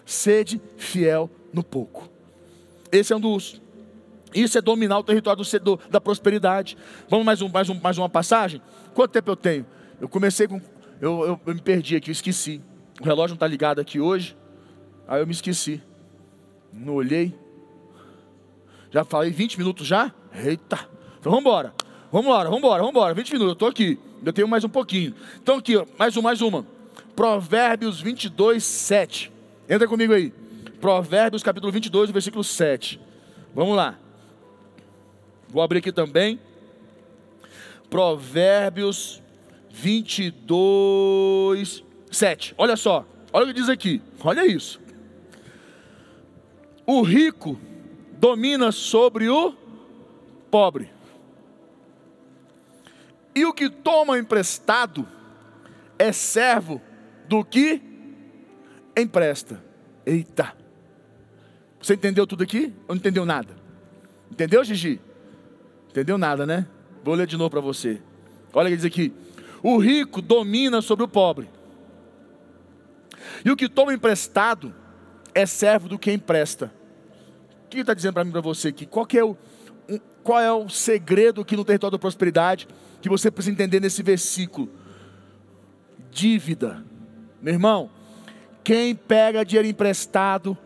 Sede 0.04 0.60
fiel 0.76 1.30
no 1.52 1.62
pouco. 1.62 2.08
Esse 2.90 3.12
é 3.12 3.16
um 3.16 3.20
dos. 3.20 3.60
Isso 4.34 4.58
é 4.58 4.60
dominar 4.60 4.98
o 4.98 5.02
território 5.02 5.42
do, 5.42 5.60
do, 5.60 5.80
da 5.90 6.00
prosperidade. 6.00 6.76
Vamos 7.08 7.24
mais, 7.24 7.40
um, 7.40 7.48
mais, 7.48 7.68
um, 7.68 7.74
mais 7.74 7.98
uma 7.98 8.08
passagem? 8.08 8.60
Quanto 8.94 9.12
tempo 9.12 9.30
eu 9.30 9.36
tenho? 9.36 9.66
Eu 10.00 10.08
comecei 10.08 10.46
com. 10.46 10.60
Eu, 11.00 11.24
eu, 11.24 11.40
eu 11.46 11.54
me 11.54 11.60
perdi 11.60 11.96
aqui, 11.96 12.10
eu 12.10 12.12
esqueci. 12.12 12.60
O 13.00 13.04
relógio 13.04 13.30
não 13.30 13.36
está 13.36 13.46
ligado 13.46 13.80
aqui 13.80 14.00
hoje. 14.00 14.36
Aí 15.06 15.20
eu 15.20 15.26
me 15.26 15.32
esqueci. 15.32 15.80
Não 16.72 16.94
olhei. 16.94 17.34
Já 18.90 19.04
falei 19.04 19.30
20 19.30 19.58
minutos 19.58 19.86
já? 19.86 20.12
Eita. 20.34 20.88
Então 21.18 21.30
vamos 21.30 21.40
embora. 21.40 21.74
Vamos 22.10 22.26
embora, 22.26 22.44
vamos 22.44 22.58
embora, 22.58 22.78
vamos 22.78 22.90
embora. 22.90 23.14
20 23.14 23.32
minutos, 23.32 23.50
eu 23.50 23.52
estou 23.52 23.68
aqui. 23.68 23.98
Eu 24.24 24.32
tenho 24.32 24.48
mais 24.48 24.64
um 24.64 24.68
pouquinho. 24.68 25.14
Então 25.42 25.56
aqui, 25.56 25.74
mais 25.98 26.16
um, 26.16 26.22
mais 26.22 26.40
uma. 26.40 26.66
Provérbios 27.14 28.00
22, 28.00 28.64
7. 28.64 29.32
Entra 29.68 29.86
comigo 29.86 30.12
aí. 30.12 30.32
Provérbios 30.80 31.42
capítulo 31.42 31.72
22, 31.72 32.10
versículo 32.10 32.42
7. 32.42 33.00
Vamos 33.54 33.76
lá. 33.76 33.98
Vou 35.48 35.62
abrir 35.62 35.78
aqui 35.78 35.92
também. 35.92 36.40
Provérbios 37.90 39.22
22, 39.70 41.84
7. 42.10 42.54
Olha 42.58 42.76
só. 42.76 43.06
Olha 43.32 43.44
o 43.44 43.48
que 43.48 43.54
diz 43.54 43.68
aqui. 43.68 44.02
Olha 44.22 44.46
isso. 44.46 44.80
O 46.86 47.02
rico 47.02 47.58
domina 48.18 48.72
sobre 48.72 49.28
o 49.28 49.54
pobre. 50.50 50.90
E 53.34 53.44
o 53.44 53.52
que 53.52 53.70
toma 53.70 54.18
emprestado 54.18 55.06
é 55.98 56.12
servo 56.12 56.80
do 57.28 57.44
que 57.44 57.80
empresta. 58.96 59.62
Eita. 60.04 60.56
Você 61.80 61.94
entendeu 61.94 62.26
tudo 62.26 62.42
aqui? 62.42 62.72
Ou 62.88 62.94
não 62.94 62.96
entendeu 62.96 63.24
nada? 63.24 63.54
Entendeu, 64.30 64.64
Gigi? 64.64 65.00
Entendeu 65.90 66.18
nada, 66.18 66.46
né? 66.46 66.66
Vou 67.04 67.14
ler 67.14 67.26
de 67.26 67.36
novo 67.36 67.50
para 67.50 67.60
você. 67.60 68.00
Olha 68.52 68.68
o 68.68 68.70
que 68.70 68.76
diz 68.76 68.84
aqui: 68.84 69.12
O 69.62 69.78
rico 69.78 70.22
domina 70.22 70.80
sobre 70.80 71.04
o 71.04 71.08
pobre. 71.08 71.48
E 73.44 73.50
o 73.50 73.56
que 73.56 73.68
toma 73.68 73.94
emprestado 73.94 74.74
é 75.34 75.46
servo 75.46 75.88
do 75.88 75.98
que 75.98 76.12
empresta. 76.12 76.72
O 77.64 77.68
que 77.68 77.80
está 77.80 77.94
dizendo 77.94 78.14
para 78.14 78.24
mim 78.24 78.30
para 78.30 78.40
você 78.40 78.68
aqui? 78.68 78.86
Qual 78.86 79.06
é, 79.14 79.22
o, 79.22 79.36
um, 79.88 79.98
qual 80.22 80.40
é 80.40 80.52
o 80.52 80.68
segredo 80.68 81.40
aqui 81.40 81.56
no 81.56 81.64
território 81.64 81.92
da 81.92 81.98
prosperidade 81.98 82.66
que 83.00 83.08
você 83.08 83.30
precisa 83.30 83.52
entender 83.52 83.80
nesse 83.80 84.02
versículo? 84.02 84.70
Dívida. 86.10 86.84
Meu 87.40 87.54
irmão, 87.54 87.90
quem 88.64 88.94
pega 88.94 89.44
dinheiro 89.44 89.68
emprestado, 89.68 90.56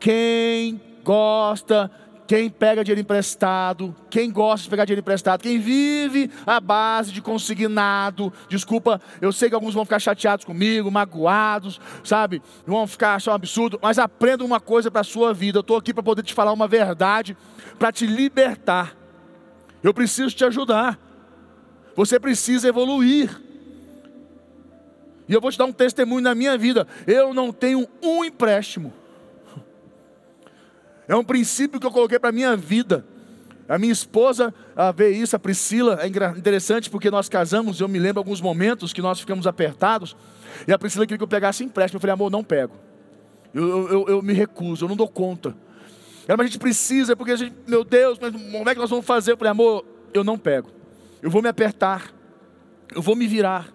quem 0.00 0.80
gosta 1.04 1.90
quem 2.28 2.50
pega 2.50 2.84
dinheiro 2.84 3.00
emprestado, 3.00 3.96
quem 4.10 4.30
gosta 4.30 4.64
de 4.64 4.68
pegar 4.68 4.84
dinheiro 4.84 5.00
emprestado, 5.00 5.40
quem 5.40 5.58
vive 5.58 6.30
à 6.46 6.60
base 6.60 7.10
de 7.10 7.22
consignado, 7.22 8.30
desculpa, 8.50 9.00
eu 9.18 9.32
sei 9.32 9.48
que 9.48 9.54
alguns 9.54 9.72
vão 9.72 9.82
ficar 9.86 9.98
chateados 9.98 10.44
comigo, 10.44 10.90
magoados, 10.90 11.80
sabe, 12.04 12.42
vão 12.66 12.86
ficar 12.86 13.14
achando 13.14 13.32
um 13.32 13.36
absurdo, 13.36 13.78
mas 13.80 13.98
aprenda 13.98 14.44
uma 14.44 14.60
coisa 14.60 14.90
para 14.90 15.00
a 15.00 15.04
sua 15.04 15.32
vida. 15.32 15.56
Eu 15.56 15.62
estou 15.62 15.78
aqui 15.78 15.94
para 15.94 16.02
poder 16.02 16.22
te 16.22 16.34
falar 16.34 16.52
uma 16.52 16.68
verdade, 16.68 17.34
para 17.78 17.90
te 17.90 18.06
libertar. 18.06 18.94
Eu 19.82 19.94
preciso 19.94 20.36
te 20.36 20.44
ajudar. 20.44 20.98
Você 21.96 22.20
precisa 22.20 22.68
evoluir. 22.68 23.40
E 25.26 25.32
eu 25.32 25.40
vou 25.40 25.50
te 25.50 25.56
dar 25.56 25.64
um 25.64 25.72
testemunho 25.72 26.20
na 26.20 26.34
minha 26.34 26.58
vida. 26.58 26.86
Eu 27.06 27.32
não 27.32 27.54
tenho 27.54 27.88
um 28.02 28.22
empréstimo. 28.22 28.92
É 31.08 31.16
um 31.16 31.24
princípio 31.24 31.80
que 31.80 31.86
eu 31.86 31.90
coloquei 31.90 32.18
para 32.18 32.28
a 32.28 32.32
minha 32.32 32.54
vida. 32.54 33.04
A 33.66 33.78
minha 33.78 33.92
esposa 33.92 34.54
a 34.76 34.92
vê 34.92 35.10
isso, 35.10 35.34
a 35.34 35.38
Priscila, 35.38 35.98
é 36.02 36.06
interessante 36.06 36.88
porque 36.88 37.10
nós 37.10 37.28
casamos, 37.28 37.80
eu 37.80 37.88
me 37.88 37.98
lembro 37.98 38.20
alguns 38.20 38.40
momentos 38.40 38.92
que 38.92 39.02
nós 39.02 39.20
ficamos 39.20 39.46
apertados, 39.46 40.16
e 40.66 40.72
a 40.72 40.78
Priscila 40.78 41.06
queria 41.06 41.18
que 41.18 41.24
eu 41.24 41.28
pegasse 41.28 41.64
empréstimo. 41.64 41.96
Eu 41.96 42.00
falei, 42.00 42.12
amor, 42.14 42.30
não 42.30 42.44
pego. 42.44 42.74
Eu, 43.52 43.88
eu, 43.88 44.08
eu 44.08 44.22
me 44.22 44.32
recuso, 44.32 44.84
eu 44.84 44.88
não 44.88 44.96
dou 44.96 45.08
conta. 45.08 45.54
Ela, 46.26 46.36
mas 46.36 46.46
a 46.46 46.48
gente 46.48 46.58
precisa, 46.58 47.16
porque 47.16 47.32
a 47.32 47.36
gente, 47.36 47.54
meu 47.66 47.84
Deus, 47.84 48.18
mas 48.20 48.32
como 48.32 48.68
é 48.68 48.74
que 48.74 48.80
nós 48.80 48.90
vamos 48.90 49.06
fazer? 49.06 49.32
Eu 49.32 49.36
falei, 49.36 49.50
amor, 49.50 49.84
eu 50.12 50.22
não 50.22 50.38
pego. 50.38 50.70
Eu 51.22 51.30
vou 51.30 51.42
me 51.42 51.48
apertar, 51.48 52.12
eu 52.94 53.02
vou 53.02 53.16
me 53.16 53.26
virar, 53.26 53.68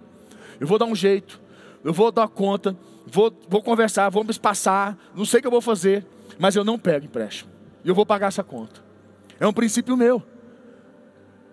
eu 0.59 0.67
vou 0.67 0.77
dar 0.77 0.85
um 0.85 0.95
jeito, 0.95 1.41
eu 1.83 1.93
vou 1.93 2.11
dar 2.11 2.27
conta, 2.27 2.75
vou, 3.05 3.35
vou 3.47 3.61
conversar, 3.61 4.09
vamos 4.09 4.37
passar, 4.37 4.97
não 5.15 5.25
sei 5.25 5.39
o 5.39 5.41
que 5.41 5.47
eu 5.47 5.51
vou 5.51 5.61
fazer 5.61 6.05
mas 6.37 6.55
eu 6.55 6.63
não 6.63 6.77
pego 6.77 7.05
empréstimo. 7.05 7.51
E 7.83 7.89
eu 7.89 7.95
vou 7.95 8.05
pagar 8.05 8.27
essa 8.27 8.43
conta. 8.43 8.81
É 9.39 9.47
um 9.47 9.53
princípio 9.53 9.97
meu. 9.97 10.23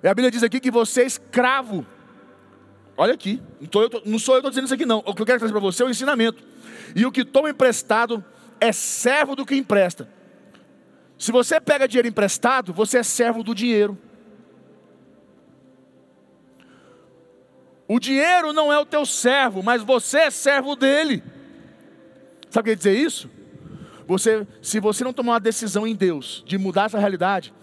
E 0.03 0.09
a 0.09 0.15
Bíblia 0.15 0.31
diz 0.31 0.43
aqui 0.43 0.61
que 0.61 0.71
você 0.71 1.03
é 1.03 1.07
escravo. 1.07 1.87
Olha 2.97 3.15
aqui, 3.15 3.43
tô, 3.71 3.83
eu, 3.83 3.91
não 4.05 4.19
sou 4.19 4.35
eu 4.35 4.43
que 4.43 4.49
estou 4.49 4.51
dizendo 4.51 4.65
isso 4.67 4.75
aqui, 4.75 4.87
não. 4.87 4.99
O 4.99 5.15
que 5.15 5.23
eu 5.23 5.27
quero 5.27 5.39
trazer 5.39 5.53
para 5.53 5.61
você 5.61 5.83
é 5.83 5.87
o 5.87 5.91
ensinamento. 5.91 6.43
E 6.95 7.07
o 7.07 7.13
que 7.13 7.25
toma 7.25 7.51
emprestado 7.51 8.25
é 8.61 8.73
servo 8.73 9.35
do 9.35 9.47
que 9.47 9.55
empresta. 9.55 10.09
Se 11.19 11.33
você 11.33 11.61
pega 11.61 11.89
dinheiro 11.89 12.09
emprestado, 12.09 12.73
você 12.73 12.99
é 12.99 13.03
servo 13.03 13.43
do 13.43 13.55
dinheiro. 13.55 13.99
O 17.87 17.99
dinheiro 17.99 18.53
não 18.53 18.73
é 18.73 18.79
o 18.79 18.87
teu 18.87 19.05
servo, 19.05 19.63
mas 19.63 19.83
você 19.83 20.19
é 20.19 20.31
servo 20.31 20.77
dele. 20.77 21.23
Sabe 22.49 22.61
o 22.61 22.65
que 22.65 22.71
quer 22.71 22.77
dizer 22.77 22.97
isso? 22.97 23.29
Você, 24.11 24.47
se 24.61 24.81
você 24.81 25.05
não 25.05 25.13
tomar 25.13 25.35
uma 25.35 25.41
decisão 25.41 25.87
em 25.87 25.95
Deus 25.95 26.43
de 26.45 26.59
mudar 26.59 26.87
essa 26.87 26.99
realidade, 26.99 27.55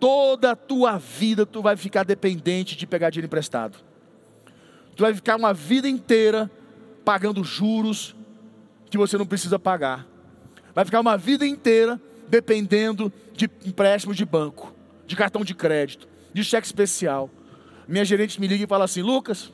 toda 0.00 0.50
a 0.50 0.56
tua 0.56 0.98
vida 0.98 1.46
tu 1.46 1.62
vai 1.62 1.76
ficar 1.76 2.04
dependente 2.04 2.76
de 2.76 2.86
pegar 2.86 3.10
dinheiro 3.10 3.26
emprestado. 3.26 3.78
Tu 4.96 5.02
vai 5.02 5.14
ficar 5.14 5.36
uma 5.36 5.54
vida 5.54 5.88
inteira 5.88 6.50
pagando 7.04 7.44
juros 7.44 8.16
que 8.90 8.98
você 8.98 9.16
não 9.16 9.24
precisa 9.24 9.58
pagar. 9.58 10.06
Vai 10.74 10.84
ficar 10.84 10.98
uma 10.98 11.16
vida 11.16 11.46
inteira 11.46 12.00
dependendo 12.28 13.12
de 13.32 13.48
empréstimos 13.64 14.16
de 14.16 14.24
banco, 14.24 14.74
de 15.06 15.14
cartão 15.14 15.44
de 15.44 15.54
crédito, 15.54 16.08
de 16.34 16.42
cheque 16.42 16.66
especial 16.66 17.30
minha 17.90 18.04
gerente 18.04 18.40
me 18.40 18.46
liga 18.46 18.62
e 18.62 18.66
fala 18.68 18.84
assim: 18.84 19.02
Lucas, 19.02 19.52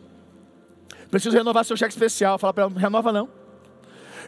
preciso 1.10 1.34
renovar 1.34 1.64
seu 1.64 1.74
cheque 1.74 1.94
especial. 1.94 2.38
Fala 2.38 2.52
para 2.52 2.64
ela: 2.64 2.78
renova 2.78 3.10
não. 3.10 3.45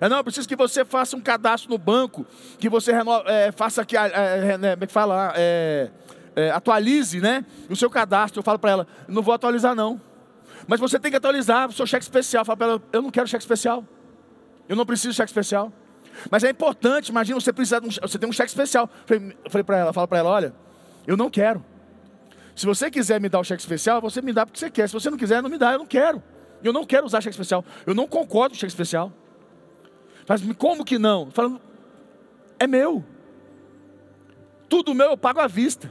É, 0.00 0.08
não, 0.08 0.18
eu 0.18 0.24
preciso 0.24 0.48
que 0.48 0.56
você 0.56 0.84
faça 0.84 1.16
um 1.16 1.20
cadastro 1.20 1.70
no 1.70 1.78
banco, 1.78 2.26
que 2.58 2.68
você 2.68 2.92
renova, 2.92 3.28
é, 3.30 3.50
faça 3.52 3.84
que, 3.84 3.96
é, 3.96 4.06
é, 4.06 4.58
como 4.72 4.84
é 4.84 4.86
fala, 4.86 5.32
é, 5.36 5.90
é, 6.36 6.50
atualize, 6.50 7.20
né, 7.20 7.44
o 7.68 7.76
seu 7.76 7.90
cadastro. 7.90 8.40
Eu 8.40 8.44
falo 8.44 8.58
para 8.58 8.70
ela, 8.70 8.86
não 9.08 9.22
vou 9.22 9.34
atualizar 9.34 9.74
não. 9.74 10.00
Mas 10.66 10.78
você 10.78 10.98
tem 10.98 11.10
que 11.10 11.16
atualizar 11.16 11.68
o 11.68 11.72
seu 11.72 11.86
cheque 11.86 12.04
especial. 12.04 12.44
Fala 12.44 12.56
para 12.56 12.66
ela, 12.66 12.82
eu 12.92 13.02
não 13.02 13.10
quero 13.10 13.26
cheque 13.26 13.42
especial. 13.42 13.84
Eu 14.68 14.76
não 14.76 14.84
preciso 14.84 15.10
de 15.10 15.16
cheque 15.16 15.30
especial. 15.30 15.72
Mas 16.30 16.44
é 16.44 16.50
importante, 16.50 17.08
imagina 17.08 17.40
você 17.40 17.52
precisa, 17.52 17.80
um, 17.82 17.90
você 17.90 18.18
tem 18.18 18.28
um 18.28 18.32
cheque 18.32 18.50
especial. 18.50 18.90
Eu 19.08 19.50
falei 19.50 19.64
para 19.64 19.78
ela, 19.78 19.92
fala 19.92 20.06
para 20.06 20.18
ela, 20.18 20.30
olha, 20.30 20.54
eu 21.06 21.16
não 21.16 21.30
quero. 21.30 21.64
Se 22.54 22.66
você 22.66 22.90
quiser 22.90 23.20
me 23.20 23.28
dar 23.28 23.38
o 23.38 23.44
cheque 23.44 23.62
especial, 23.62 24.00
você 24.00 24.20
me 24.20 24.32
dá 24.32 24.44
porque 24.44 24.58
você 24.58 24.68
quer. 24.68 24.88
Se 24.88 24.92
você 24.92 25.08
não 25.10 25.16
quiser, 25.16 25.40
não 25.42 25.48
me 25.48 25.58
dá, 25.58 25.72
eu 25.72 25.78
não 25.78 25.86
quero. 25.86 26.22
Eu 26.62 26.72
não 26.72 26.84
quero 26.84 27.06
usar 27.06 27.20
cheque 27.20 27.34
especial. 27.34 27.64
Eu 27.86 27.94
não 27.94 28.06
concordo 28.06 28.54
com 28.54 28.58
cheque 28.58 28.72
especial. 28.72 29.12
Mas 30.28 30.42
como 30.58 30.84
que 30.84 30.98
não? 30.98 31.30
Falando, 31.30 31.60
é 32.58 32.66
meu. 32.66 33.02
Tudo 34.68 34.94
meu 34.94 35.10
eu 35.10 35.16
pago 35.16 35.40
à 35.40 35.46
vista. 35.46 35.90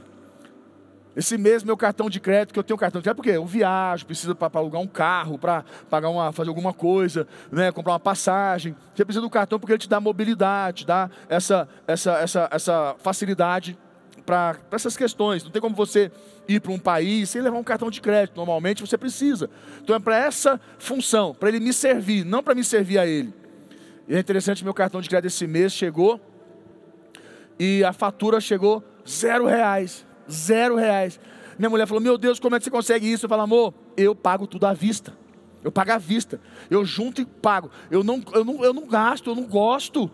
Esse 1.16 1.36
mês 1.36 1.64
meu 1.64 1.76
cartão 1.76 2.08
de 2.08 2.20
crédito, 2.20 2.52
que 2.52 2.58
eu 2.60 2.62
tenho 2.62 2.78
cartão 2.78 3.00
de 3.00 3.02
crédito, 3.02 3.16
porque 3.16 3.36
eu 3.36 3.44
viajo, 3.44 4.06
preciso 4.06 4.36
para 4.36 4.56
alugar 4.56 4.80
um 4.80 4.86
carro, 4.86 5.36
para 5.36 5.64
pagar 5.90 6.10
uma, 6.10 6.30
fazer 6.30 6.48
alguma 6.48 6.72
coisa, 6.72 7.26
né, 7.50 7.72
comprar 7.72 7.94
uma 7.94 7.98
passagem. 7.98 8.76
Você 8.94 9.04
precisa 9.04 9.20
do 9.20 9.28
cartão 9.28 9.58
porque 9.58 9.72
ele 9.72 9.80
te 9.80 9.88
dá 9.88 9.98
mobilidade, 9.98 10.86
dá 10.86 11.10
essa, 11.28 11.68
essa, 11.88 12.12
essa, 12.18 12.48
essa 12.52 12.94
facilidade 12.98 13.76
para 14.24 14.56
essas 14.70 14.96
questões. 14.96 15.42
Não 15.42 15.50
tem 15.50 15.60
como 15.60 15.74
você 15.74 16.12
ir 16.46 16.60
para 16.60 16.70
um 16.70 16.78
país 16.78 17.30
sem 17.30 17.42
levar 17.42 17.58
um 17.58 17.64
cartão 17.64 17.90
de 17.90 18.00
crédito. 18.00 18.36
Normalmente 18.36 18.86
você 18.86 18.96
precisa. 18.96 19.50
Então 19.82 19.96
é 19.96 19.98
para 19.98 20.16
essa 20.16 20.60
função, 20.78 21.34
para 21.34 21.48
ele 21.48 21.58
me 21.58 21.72
servir, 21.72 22.24
não 22.24 22.44
para 22.44 22.54
me 22.54 22.62
servir 22.62 22.98
a 22.98 23.04
ele. 23.04 23.34
E 24.08 24.14
é 24.14 24.18
interessante, 24.18 24.64
meu 24.64 24.72
cartão 24.72 25.02
de 25.02 25.08
crédito 25.08 25.26
esse 25.26 25.46
mês 25.46 25.72
chegou 25.72 26.18
e 27.58 27.84
a 27.84 27.92
fatura 27.92 28.40
chegou 28.40 28.82
zero 29.06 29.46
reais. 29.46 30.06
Zero 30.30 30.76
reais. 30.76 31.20
Minha 31.58 31.68
mulher 31.68 31.86
falou: 31.86 32.02
Meu 32.02 32.16
Deus, 32.16 32.40
como 32.40 32.56
é 32.56 32.58
que 32.58 32.64
você 32.64 32.70
consegue 32.70 33.10
isso? 33.10 33.26
Eu 33.26 33.28
falo, 33.28 33.42
amor, 33.42 33.74
eu 33.96 34.14
pago 34.14 34.46
tudo 34.46 34.64
à 34.64 34.72
vista. 34.72 35.16
Eu 35.62 35.70
pago 35.70 35.92
à 35.92 35.98
vista. 35.98 36.40
Eu 36.70 36.84
junto 36.84 37.20
e 37.20 37.26
pago. 37.26 37.70
Eu 37.90 38.02
não, 38.02 38.22
eu 38.32 38.44
não, 38.44 38.64
eu 38.64 38.72
não 38.72 38.86
gasto, 38.86 39.28
eu 39.28 39.34
não 39.34 39.44
gosto 39.44 40.10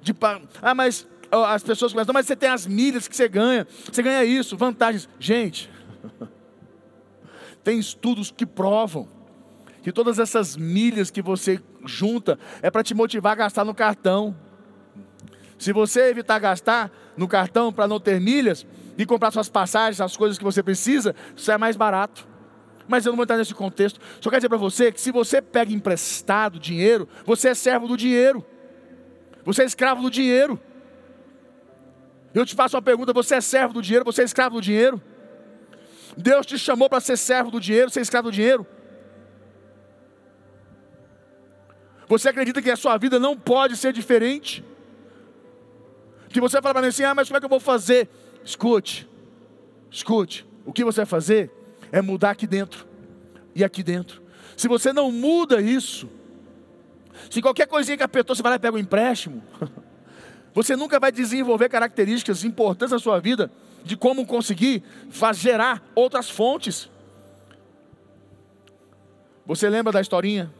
de 0.00 0.14
pagar. 0.14 0.42
Ah, 0.62 0.74
mas 0.74 1.06
as 1.30 1.62
pessoas 1.62 1.92
começam, 1.92 2.12
mas 2.14 2.26
você 2.26 2.36
tem 2.36 2.48
as 2.48 2.66
milhas 2.66 3.08
que 3.08 3.16
você 3.16 3.28
ganha, 3.28 3.66
você 3.90 4.02
ganha 4.02 4.24
isso, 4.24 4.56
vantagens. 4.56 5.08
Gente, 5.18 5.70
tem 7.64 7.78
estudos 7.78 8.30
que 8.30 8.46
provam 8.46 9.08
que 9.82 9.90
todas 9.90 10.18
essas 10.18 10.56
milhas 10.56 11.10
que 11.10 11.20
você 11.20 11.60
junta 11.84 12.38
é 12.60 12.70
para 12.70 12.82
te 12.82 12.94
motivar 12.94 13.32
a 13.32 13.36
gastar 13.36 13.64
no 13.64 13.74
cartão. 13.74 14.36
Se 15.58 15.72
você 15.72 16.08
evitar 16.08 16.38
gastar 16.38 16.90
no 17.16 17.28
cartão 17.28 17.72
para 17.72 17.86
não 17.86 18.00
ter 18.00 18.20
milhas 18.20 18.66
e 18.98 19.06
comprar 19.06 19.30
suas 19.30 19.48
passagens, 19.48 20.00
as 20.00 20.16
coisas 20.16 20.38
que 20.38 20.44
você 20.44 20.62
precisa, 20.62 21.14
isso 21.36 21.50
é 21.50 21.58
mais 21.58 21.76
barato. 21.76 22.26
Mas 22.88 23.06
eu 23.06 23.12
não 23.12 23.16
vou 23.16 23.22
entrar 23.22 23.36
nesse 23.36 23.54
contexto. 23.54 24.00
Só 24.20 24.28
quero 24.28 24.40
dizer 24.40 24.48
para 24.48 24.58
você 24.58 24.90
que 24.90 25.00
se 25.00 25.12
você 25.12 25.40
pega 25.40 25.72
emprestado 25.72 26.58
dinheiro, 26.58 27.08
você 27.24 27.50
é 27.50 27.54
servo 27.54 27.86
do 27.86 27.96
dinheiro. 27.96 28.44
Você 29.44 29.62
é 29.62 29.64
escravo 29.64 30.02
do 30.02 30.10
dinheiro. 30.10 30.60
Eu 32.34 32.44
te 32.44 32.54
faço 32.54 32.76
uma 32.76 32.82
pergunta: 32.82 33.12
você 33.12 33.36
é 33.36 33.40
servo 33.40 33.74
do 33.74 33.82
dinheiro? 33.82 34.04
Você 34.04 34.22
é 34.22 34.24
escravo 34.24 34.56
do 34.56 34.60
dinheiro? 34.60 35.00
Deus 36.16 36.44
te 36.44 36.58
chamou 36.58 36.88
para 36.88 37.00
ser 37.00 37.16
servo 37.16 37.50
do 37.50 37.60
dinheiro, 37.60 37.90
ser 37.90 38.00
escravo 38.00 38.30
do 38.30 38.34
dinheiro? 38.34 38.66
Você 42.08 42.28
acredita 42.28 42.60
que 42.60 42.70
a 42.70 42.76
sua 42.76 42.96
vida 42.98 43.18
não 43.18 43.36
pode 43.36 43.76
ser 43.76 43.92
diferente? 43.92 44.64
Que 46.28 46.40
você 46.40 46.60
fala 46.60 46.74
para 46.74 46.82
mim 46.82 46.88
assim: 46.88 47.04
ah, 47.04 47.14
mas 47.14 47.28
como 47.28 47.36
é 47.36 47.40
que 47.40 47.46
eu 47.46 47.50
vou 47.50 47.60
fazer? 47.60 48.08
Escute, 48.44 49.08
escute. 49.90 50.46
O 50.64 50.72
que 50.72 50.84
você 50.84 50.98
vai 50.98 51.06
fazer 51.06 51.50
é 51.90 52.00
mudar 52.00 52.30
aqui 52.30 52.46
dentro 52.46 52.86
e 53.54 53.62
aqui 53.62 53.82
dentro. 53.82 54.22
Se 54.56 54.68
você 54.68 54.92
não 54.92 55.10
muda 55.10 55.60
isso, 55.60 56.08
se 57.30 57.40
qualquer 57.40 57.66
coisinha 57.66 57.96
que 57.96 58.02
apertou, 58.02 58.34
você 58.34 58.42
vai 58.42 58.50
lá 58.50 58.56
e 58.56 58.58
pega 58.58 58.76
um 58.76 58.80
empréstimo. 58.80 59.42
Você 60.54 60.76
nunca 60.76 61.00
vai 61.00 61.10
desenvolver 61.10 61.70
características 61.70 62.44
importantes 62.44 62.92
na 62.92 62.98
sua 62.98 63.18
vida 63.18 63.50
de 63.82 63.96
como 63.96 64.26
conseguir 64.26 64.82
fazer 65.08 65.52
gerar 65.52 65.82
outras 65.94 66.28
fontes. 66.28 66.90
Você 69.46 69.66
lembra 69.70 69.90
da 69.90 70.02
historinha 70.02 70.52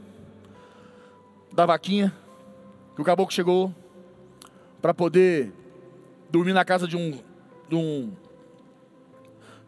da 1.53 1.67
vaquinha 1.67 2.13
que 2.95 3.01
o 3.01 3.05
caboclo 3.05 3.33
chegou 3.33 3.75
para 4.81 4.93
poder 4.93 5.53
dormir 6.31 6.53
na 6.53 6.65
casa 6.65 6.87
de 6.89 6.97
um, 6.97 7.19
de 7.69 7.77
um 7.77 8.13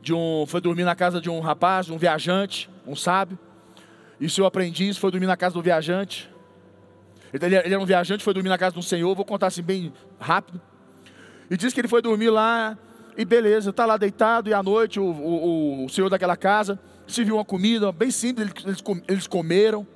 de 0.00 0.12
um 0.12 0.44
foi 0.46 0.60
dormir 0.60 0.84
na 0.84 0.94
casa 0.94 1.20
de 1.20 1.30
um 1.30 1.40
rapaz, 1.40 1.88
um 1.88 1.96
viajante, 1.96 2.68
um 2.86 2.94
sábio. 2.94 3.38
E 4.20 4.28
seu 4.28 4.44
aprendiz 4.44 4.98
foi 4.98 5.10
dormir 5.10 5.26
na 5.26 5.36
casa 5.36 5.54
do 5.54 5.62
viajante. 5.62 6.30
Ele, 7.32 7.46
ele 7.46 7.74
era 7.74 7.80
um 7.80 7.86
viajante, 7.86 8.22
foi 8.22 8.34
dormir 8.34 8.50
na 8.50 8.58
casa 8.58 8.74
de 8.74 8.78
um 8.78 8.82
senhor, 8.82 9.14
vou 9.14 9.24
contar 9.24 9.46
assim 9.46 9.62
bem 9.62 9.92
rápido. 10.20 10.60
E 11.50 11.56
diz 11.56 11.72
que 11.72 11.80
ele 11.80 11.88
foi 11.88 12.02
dormir 12.02 12.30
lá, 12.30 12.78
e 13.16 13.24
beleza, 13.24 13.70
está 13.70 13.86
lá 13.86 13.96
deitado, 13.96 14.50
e 14.50 14.54
à 14.54 14.62
noite 14.62 15.00
o, 15.00 15.04
o, 15.04 15.84
o, 15.84 15.88
senhor 15.88 16.08
daquela 16.08 16.36
casa 16.36 16.78
se 17.06 17.24
viu 17.24 17.36
uma 17.36 17.44
comida 17.44 17.90
bem 17.92 18.10
simples, 18.10 18.50
eles, 18.64 18.82
eles 19.08 19.26
comeram, 19.26 19.86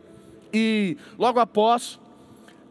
e 0.53 0.97
logo 1.19 1.39
após, 1.39 1.99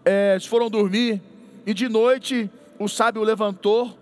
é, 0.05 0.33
eles 0.33 0.45
foram 0.45 0.69
dormir, 0.69 1.21
e 1.65 1.73
de 1.73 1.89
noite 1.89 2.49
o 2.79 2.87
sábio 2.87 3.23
levantou, 3.23 3.97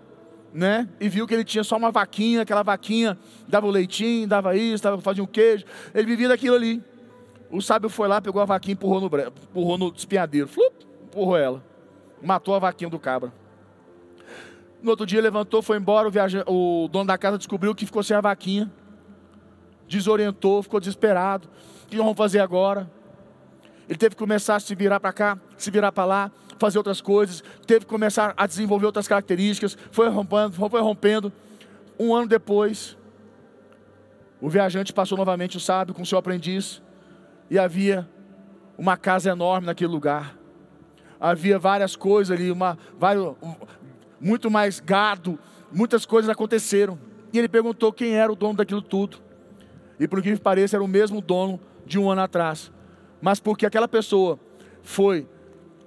né? 0.52 0.88
E 1.00 1.08
viu 1.08 1.26
que 1.26 1.34
ele 1.34 1.44
tinha 1.44 1.64
só 1.64 1.76
uma 1.76 1.90
vaquinha, 1.90 2.42
aquela 2.42 2.62
vaquinha 2.62 3.18
dava 3.46 3.66
o 3.66 3.70
leitinho, 3.70 4.26
dava 4.26 4.56
isso, 4.56 4.82
dava, 4.82 5.00
fazia 5.00 5.22
um 5.22 5.26
queijo. 5.26 5.64
Ele 5.94 6.06
vivia 6.06 6.28
daquilo 6.28 6.56
ali. 6.56 6.82
O 7.50 7.60
sábio 7.60 7.88
foi 7.88 8.08
lá, 8.08 8.20
pegou 8.20 8.40
a 8.40 8.44
vaquinha 8.44 8.72
empurrou 8.72 9.00
no, 9.00 9.06
empurrou 9.06 9.78
no 9.78 9.92
espinhadeiro. 9.94 10.48
Flup, 10.48 10.72
empurrou 11.04 11.36
ela. 11.36 11.64
Matou 12.22 12.54
a 12.54 12.58
vaquinha 12.58 12.88
do 12.88 12.98
cabra. 12.98 13.32
No 14.82 14.90
outro 14.90 15.04
dia 15.06 15.20
levantou, 15.20 15.62
foi 15.62 15.76
embora. 15.76 16.08
O, 16.46 16.84
o 16.84 16.88
dono 16.88 17.06
da 17.06 17.18
casa 17.18 17.38
descobriu 17.38 17.74
que 17.74 17.84
ficou 17.84 18.02
sem 18.02 18.16
a 18.16 18.20
vaquinha. 18.20 18.70
Desorientou, 19.88 20.62
ficou 20.62 20.80
desesperado. 20.80 21.48
O 21.84 21.86
que 21.88 21.96
vamos 21.96 22.16
fazer 22.16 22.40
agora? 22.40 22.90
Ele 23.88 23.98
teve 23.98 24.14
que 24.14 24.18
começar 24.18 24.56
a 24.56 24.60
se 24.60 24.74
virar 24.74 24.98
para 24.98 25.12
cá, 25.12 25.38
se 25.56 25.70
virar 25.70 25.92
para 25.92 26.04
lá, 26.04 26.30
fazer 26.58 26.78
outras 26.78 27.00
coisas. 27.00 27.42
Teve 27.66 27.80
que 27.80 27.86
começar 27.86 28.34
a 28.36 28.46
desenvolver 28.46 28.86
outras 28.86 29.06
características. 29.06 29.76
Foi 29.90 30.08
rompendo, 30.08 30.52
foi 30.52 30.80
rompendo. 30.80 31.32
Um 31.98 32.14
ano 32.14 32.26
depois, 32.26 32.96
o 34.40 34.48
viajante 34.48 34.92
passou 34.92 35.16
novamente 35.16 35.56
o 35.56 35.60
sábio 35.60 35.94
com 35.94 36.04
seu 36.04 36.18
aprendiz 36.18 36.82
e 37.50 37.58
havia 37.58 38.08
uma 38.76 38.96
casa 38.96 39.30
enorme 39.30 39.66
naquele 39.66 39.90
lugar. 39.90 40.36
Havia 41.18 41.58
várias 41.58 41.96
coisas 41.96 42.36
ali, 42.36 42.50
uma, 42.50 42.76
vários, 42.98 43.34
muito 44.20 44.50
mais 44.50 44.80
gado, 44.80 45.38
muitas 45.72 46.04
coisas 46.04 46.28
aconteceram. 46.28 46.98
E 47.32 47.38
ele 47.38 47.48
perguntou 47.48 47.92
quem 47.92 48.14
era 48.14 48.30
o 48.30 48.36
dono 48.36 48.54
daquilo 48.54 48.82
tudo. 48.82 49.18
E 49.98 50.06
por 50.06 50.20
que 50.20 50.36
pareça, 50.36 50.76
era 50.76 50.84
o 50.84 50.88
mesmo 50.88 51.20
dono 51.20 51.58
de 51.86 51.98
um 51.98 52.10
ano 52.10 52.20
atrás. 52.20 52.70
Mas 53.20 53.40
porque 53.40 53.66
aquela 53.66 53.88
pessoa 53.88 54.38
foi 54.82 55.28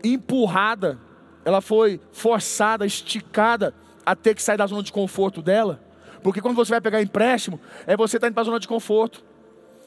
empurrada, 0.04 1.00
ela 1.46 1.62
foi 1.62 2.00
forçada, 2.12 2.86
esticada 2.86 3.74
a 4.06 4.16
ter 4.16 4.36
que 4.36 4.42
sair 4.42 4.58
da 4.58 4.68
zona 4.68 4.84
de 4.84 4.92
conforto 4.92 5.42
dela. 5.42 5.82
Porque 6.24 6.42
quando 6.42 6.56
você 6.56 6.72
vai 6.72 6.82
pegar 6.82 7.02
empréstimo, 7.02 7.60
é 7.88 7.96
você 7.96 8.18
estar 8.18 8.26
tá 8.26 8.30
indo 8.30 8.34
para 8.34 8.42
a 8.42 8.46
zona 8.46 8.60
de 8.60 8.68
conforto. 8.68 9.24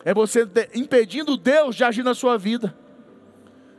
é 0.04 0.12
você 0.12 0.48
impedindo 0.74 1.36
Deus 1.36 1.76
de 1.76 1.84
agir 1.84 2.02
na 2.02 2.14
sua 2.14 2.36
vida, 2.36 2.74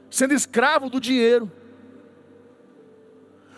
sendo 0.10 0.34
escravo 0.34 0.90
do 0.90 1.00
dinheiro. 1.00 1.52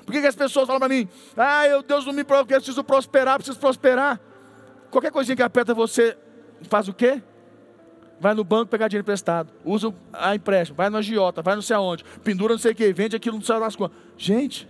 Por 0.05 0.11
que, 0.11 0.21
que 0.21 0.27
as 0.27 0.35
pessoas 0.35 0.67
falam 0.67 0.79
para 0.79 0.89
mim, 0.89 1.09
ah, 1.35 1.67
eu, 1.67 1.81
Deus 1.81 2.05
não 2.05 2.13
me 2.13 2.21
eu 2.21 2.45
preciso 2.45 2.83
prosperar, 2.83 3.37
preciso 3.37 3.59
prosperar. 3.59 4.19
Qualquer 4.91 5.11
coisinha 5.11 5.35
que 5.35 5.43
aperta 5.43 5.73
você, 5.73 6.17
faz 6.69 6.87
o 6.87 6.93
quê? 6.93 7.21
Vai 8.19 8.33
no 8.33 8.43
banco 8.43 8.71
pegar 8.71 8.87
dinheiro 8.87 9.03
emprestado, 9.03 9.51
usa 9.63 9.93
a 10.13 10.35
empréstimo, 10.35 10.77
vai 10.77 10.89
no 10.89 10.97
agiota, 10.97 11.41
vai 11.41 11.55
não 11.55 11.61
sei 11.61 11.75
aonde, 11.75 12.03
pendura 12.23 12.53
não 12.53 12.59
sei 12.59 12.71
o 12.71 12.75
que, 12.75 12.93
vende 12.93 13.15
aquilo, 13.15 13.35
não 13.35 13.43
sai 13.43 13.59
das 13.59 13.75
contas. 13.75 13.97
Gente, 14.17 14.67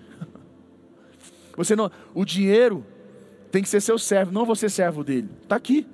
você 1.55 1.75
não, 1.75 1.91
o 2.13 2.25
dinheiro 2.25 2.85
tem 3.51 3.61
que 3.61 3.69
ser 3.69 3.81
seu 3.81 3.99
servo, 3.99 4.31
não 4.31 4.45
você 4.45 4.67
servo 4.67 5.03
dele. 5.03 5.29
Está 5.43 5.55
aqui. 5.55 5.87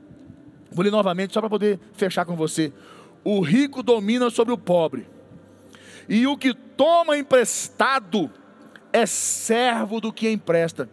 Vou 0.72 0.84
ler 0.84 0.92
novamente, 0.92 1.34
só 1.34 1.42
para 1.42 1.50
poder 1.50 1.80
fechar 1.94 2.26
com 2.26 2.36
você. 2.36 2.72
O 3.24 3.42
rico 3.42 3.84
domina 3.84 4.30
sobre 4.30 4.54
o 4.54 4.58
pobre, 4.58 5.08
e 6.08 6.26
o 6.26 6.38
que 6.38 6.54
toma 6.54 7.18
emprestado 7.18 8.32
é 8.92 9.06
servo 9.06 10.00
do 10.00 10.12
que 10.12 10.30
empresta. 10.30 10.90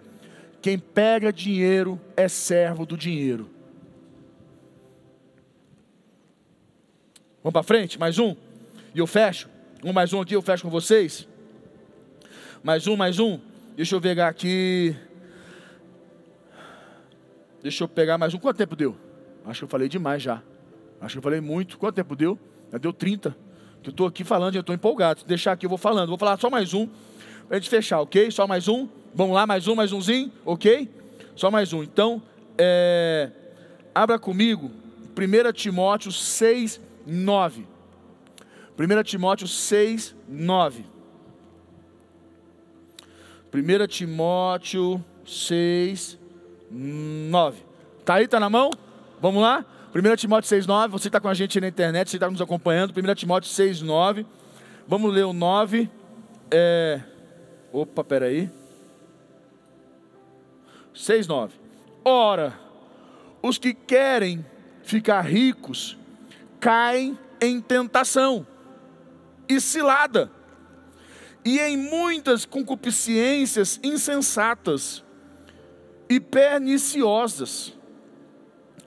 Quem 0.60 0.78
pega 0.78 1.32
dinheiro 1.32 2.00
é 2.16 2.28
servo 2.28 2.84
do 2.84 2.96
dinheiro. 2.96 3.48
Vamos 7.42 7.52
para 7.52 7.62
frente? 7.62 7.98
Mais 7.98 8.18
um? 8.18 8.34
E 8.94 8.98
eu 8.98 9.06
fecho. 9.06 9.48
Um 9.84 9.92
mais 9.92 10.12
um 10.12 10.20
aqui, 10.20 10.34
eu 10.34 10.42
fecho 10.42 10.64
com 10.64 10.70
vocês. 10.70 11.28
Mais 12.64 12.88
um, 12.88 12.96
mais 12.96 13.20
um. 13.20 13.38
Deixa 13.76 13.94
eu 13.94 14.00
pegar 14.00 14.26
aqui. 14.26 14.96
Deixa 17.62 17.84
eu 17.84 17.88
pegar 17.88 18.18
mais 18.18 18.34
um. 18.34 18.38
Quanto 18.38 18.56
tempo 18.56 18.74
deu? 18.74 18.96
Acho 19.46 19.60
que 19.60 19.64
eu 19.64 19.68
falei 19.68 19.88
demais 19.88 20.20
já. 20.20 20.42
Acho 21.00 21.12
que 21.14 21.18
eu 21.18 21.22
falei 21.22 21.40
muito. 21.40 21.78
Quanto 21.78 21.94
tempo 21.94 22.16
deu? 22.16 22.36
Já 22.72 22.78
deu 22.78 22.92
30. 22.92 23.36
Que 23.84 23.90
eu 23.90 23.92
estou 23.92 24.08
aqui 24.08 24.24
falando 24.24 24.54
e 24.54 24.58
eu 24.58 24.62
estou 24.62 24.74
empolgado. 24.74 25.22
Deixar 25.24 25.52
aqui, 25.52 25.64
eu 25.64 25.70
vou 25.70 25.78
falando. 25.78 26.08
Vou 26.08 26.18
falar 26.18 26.40
só 26.40 26.50
mais 26.50 26.74
um. 26.74 26.88
Para 27.46 27.56
a 27.56 27.60
gente 27.60 27.70
fechar, 27.70 28.00
ok? 28.00 28.32
Só 28.32 28.48
mais 28.48 28.66
um. 28.66 28.88
Vamos 29.14 29.34
lá, 29.34 29.46
mais 29.46 29.68
um, 29.68 29.76
mais 29.76 29.92
umzinho, 29.92 30.32
ok? 30.44 30.90
Só 31.36 31.52
mais 31.52 31.72
um. 31.72 31.84
Então, 31.84 32.20
é... 32.58 33.30
abra 33.94 34.18
comigo 34.18 34.72
1 35.16 35.52
Timóteo 35.52 36.10
6, 36.10 36.80
9. 37.08 37.66
1 38.78 39.02
Timóteo 39.02 39.48
6, 39.48 40.14
9. 40.28 40.84
1 43.52 43.86
Timóteo 43.86 45.02
6, 45.24 46.18
9. 46.70 47.62
Tá 48.04 48.14
aí, 48.14 48.28
tá 48.28 48.38
na 48.38 48.50
mão? 48.50 48.70
Vamos 49.20 49.42
lá? 49.42 49.64
1 49.94 50.16
Timóteo 50.16 50.48
6, 50.48 50.66
9. 50.66 50.92
Você 50.92 51.08
está 51.08 51.18
com 51.18 51.28
a 51.28 51.34
gente 51.34 51.58
na 51.58 51.68
internet, 51.68 52.10
você 52.10 52.16
está 52.16 52.30
nos 52.30 52.42
acompanhando. 52.42 52.92
1 52.92 53.14
Timóteo 53.14 53.50
6, 53.50 53.80
9. 53.80 54.26
Vamos 54.86 55.12
ler 55.12 55.24
o 55.24 55.32
9. 55.32 55.90
É... 56.50 57.00
Opa, 57.72 58.04
peraí. 58.04 58.50
6, 60.94 61.26
9. 61.26 61.54
Ora, 62.04 62.58
os 63.42 63.56
que 63.56 63.72
querem 63.72 64.44
ficar 64.82 65.22
ricos 65.22 65.96
caem 66.60 67.18
em 67.40 67.60
tentação 67.60 68.46
e 69.48 69.60
cilada, 69.60 70.30
e 71.44 71.58
em 71.58 71.76
muitas 71.76 72.44
concupiscências 72.44 73.80
insensatas 73.82 75.04
e 76.08 76.20
perniciosas, 76.20 77.76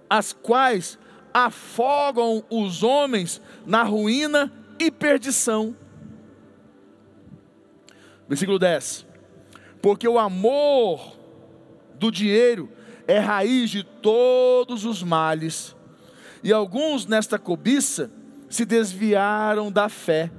as 0.10 0.34
quais 0.34 1.00
afogam 1.34 2.44
os 2.50 2.84
homens 2.84 3.42
na 3.66 3.84
ruína 3.84 4.52
e 4.78 4.92
perdição. 4.92 5.76
Versículo 8.28 8.60
10: 8.60 9.06
Porque 9.82 10.08
o 10.08 10.20
amor 10.20 11.18
do 11.96 12.12
dinheiro 12.12 12.70
é 13.08 13.20
raiz 13.20 13.70
de 13.70 13.84
todos 13.84 14.86
os 14.86 15.02
males 15.04 15.76
e 16.44 16.52
alguns 16.52 17.06
nesta 17.06 17.38
cobiça 17.38 18.12
se 18.50 18.66
desviaram 18.66 19.72
da 19.72 19.88
fé 19.88 20.32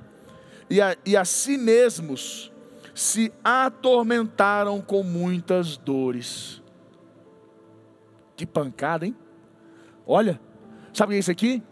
e 0.69 0.81
a, 0.81 0.97
e 1.05 1.17
a 1.17 1.25
si 1.25 1.57
mesmos 1.57 2.53
se 2.95 3.33
atormentaram 3.43 4.81
com 4.81 5.03
muitas 5.03 5.77
dores. 5.77 6.63
Que 8.37 8.45
pancada, 8.45 9.07
hein? 9.07 9.17
Olha, 10.07 10.41
sabe 10.93 11.11
o 11.11 11.13
que 11.13 11.17
é 11.17 11.21
isso 11.21 11.31
aqui? 11.31 11.63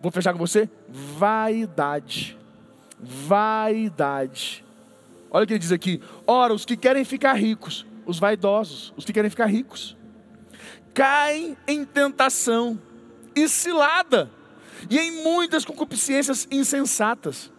Vou 0.00 0.12
fechar 0.12 0.32
com 0.32 0.38
você. 0.38 0.68
Vaidade. 0.88 2.38
Vaidade. 2.98 4.64
Olha 5.30 5.44
o 5.44 5.46
que 5.46 5.52
ele 5.54 5.58
diz 5.58 5.72
aqui. 5.72 6.00
Ora, 6.26 6.54
os 6.54 6.64
que 6.64 6.76
querem 6.76 7.04
ficar 7.04 7.34
ricos, 7.34 7.84
os 8.06 8.18
vaidosos, 8.18 8.94
os 8.96 9.04
que 9.04 9.12
querem 9.12 9.30
ficar 9.30 9.46
ricos, 9.46 9.96
caem 10.94 11.56
em 11.66 11.84
tentação 11.84 12.80
e 13.36 13.46
cilada, 13.48 14.30
e 14.88 14.98
em 14.98 15.22
muitas 15.22 15.64
concupiscências 15.64 16.48
insensatas, 16.50 17.52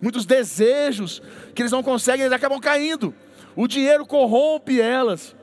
muitos 0.00 0.24
desejos 0.24 1.20
que 1.54 1.62
eles 1.62 1.72
não 1.72 1.82
conseguem, 1.82 2.24
eles 2.24 2.36
acabam 2.36 2.60
caindo. 2.60 3.12
O 3.56 3.66
dinheiro 3.66 4.06
corrompe 4.06 4.80
elas, 4.80 5.34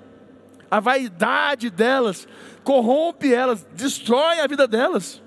a 0.72 0.80
vaidade 0.80 1.70
delas 1.70 2.28
corrompe 2.64 3.34
elas, 3.34 3.68
destrói 3.74 4.40
a 4.40 4.48
vida 4.48 4.68
delas. 4.68 5.22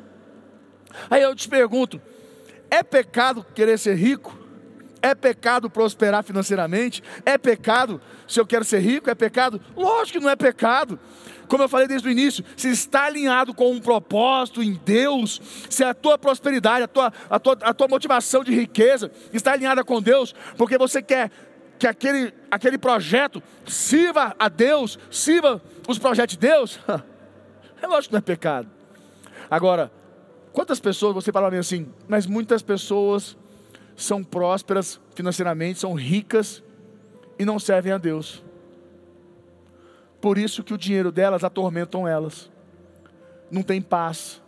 Aí 1.10 1.22
eu 1.22 1.34
te 1.34 1.48
pergunto: 1.48 2.00
é 2.70 2.82
pecado 2.82 3.44
querer 3.54 3.78
ser 3.78 3.94
rico? 3.94 4.36
É 5.02 5.14
pecado 5.14 5.70
prosperar 5.70 6.24
financeiramente? 6.24 7.02
É 7.24 7.38
pecado 7.38 8.00
se 8.26 8.40
eu 8.40 8.46
quero 8.46 8.64
ser 8.64 8.80
rico? 8.80 9.08
É 9.10 9.14
pecado? 9.14 9.60
Lógico 9.76 10.18
que 10.18 10.24
não 10.24 10.30
é 10.30 10.34
pecado 10.34 10.98
como 11.48 11.62
eu 11.62 11.68
falei 11.68 11.86
desde 11.86 12.08
o 12.08 12.10
início, 12.10 12.44
se 12.56 12.68
está 12.68 13.04
alinhado 13.04 13.54
com 13.54 13.72
um 13.72 13.80
propósito 13.80 14.62
em 14.62 14.74
Deus, 14.84 15.40
se 15.70 15.84
a 15.84 15.94
tua 15.94 16.18
prosperidade, 16.18 16.84
a 16.84 16.88
tua, 16.88 17.12
a 17.28 17.38
tua, 17.38 17.58
a 17.62 17.74
tua 17.74 17.88
motivação 17.88 18.42
de 18.44 18.54
riqueza 18.54 19.10
está 19.32 19.52
alinhada 19.52 19.84
com 19.84 20.00
Deus, 20.00 20.34
porque 20.56 20.78
você 20.78 21.02
quer 21.02 21.30
que 21.78 21.86
aquele, 21.86 22.32
aquele 22.50 22.78
projeto 22.78 23.42
sirva 23.66 24.34
a 24.38 24.48
Deus, 24.48 24.98
sirva 25.10 25.62
os 25.86 25.98
projetos 25.98 26.36
de 26.36 26.46
Deus, 26.46 26.80
é 27.82 27.86
lógico 27.86 28.10
que 28.10 28.12
não 28.12 28.18
é 28.18 28.22
pecado. 28.22 28.68
Agora, 29.50 29.92
quantas 30.52 30.80
pessoas, 30.80 31.14
você 31.14 31.30
fala 31.30 31.54
assim, 31.56 31.88
mas 32.08 32.26
muitas 32.26 32.62
pessoas 32.62 33.36
são 33.94 34.22
prósperas 34.22 35.00
financeiramente, 35.14 35.78
são 35.78 35.94
ricas 35.94 36.62
e 37.38 37.44
não 37.44 37.58
servem 37.58 37.92
a 37.92 37.98
Deus. 37.98 38.42
Por 40.26 40.38
isso 40.38 40.64
que 40.64 40.74
o 40.74 40.76
dinheiro 40.76 41.12
delas 41.12 41.44
atormentam 41.44 42.08
elas. 42.08 42.50
Não 43.48 43.62
tem 43.62 43.80
paz. 43.80 44.42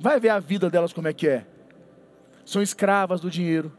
Vai 0.00 0.18
ver 0.18 0.30
a 0.30 0.38
vida 0.38 0.70
delas 0.70 0.90
como 0.90 1.06
é 1.06 1.12
que 1.12 1.28
é. 1.28 1.46
São 2.46 2.62
escravas 2.62 3.20
do 3.20 3.30
dinheiro. 3.30 3.70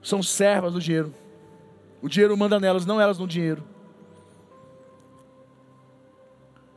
São 0.00 0.22
servas 0.22 0.74
do 0.74 0.80
dinheiro. 0.80 1.12
O 2.00 2.08
dinheiro 2.08 2.36
manda 2.36 2.60
nelas, 2.60 2.86
não 2.86 3.00
elas 3.00 3.18
no 3.18 3.26
dinheiro. 3.26 3.64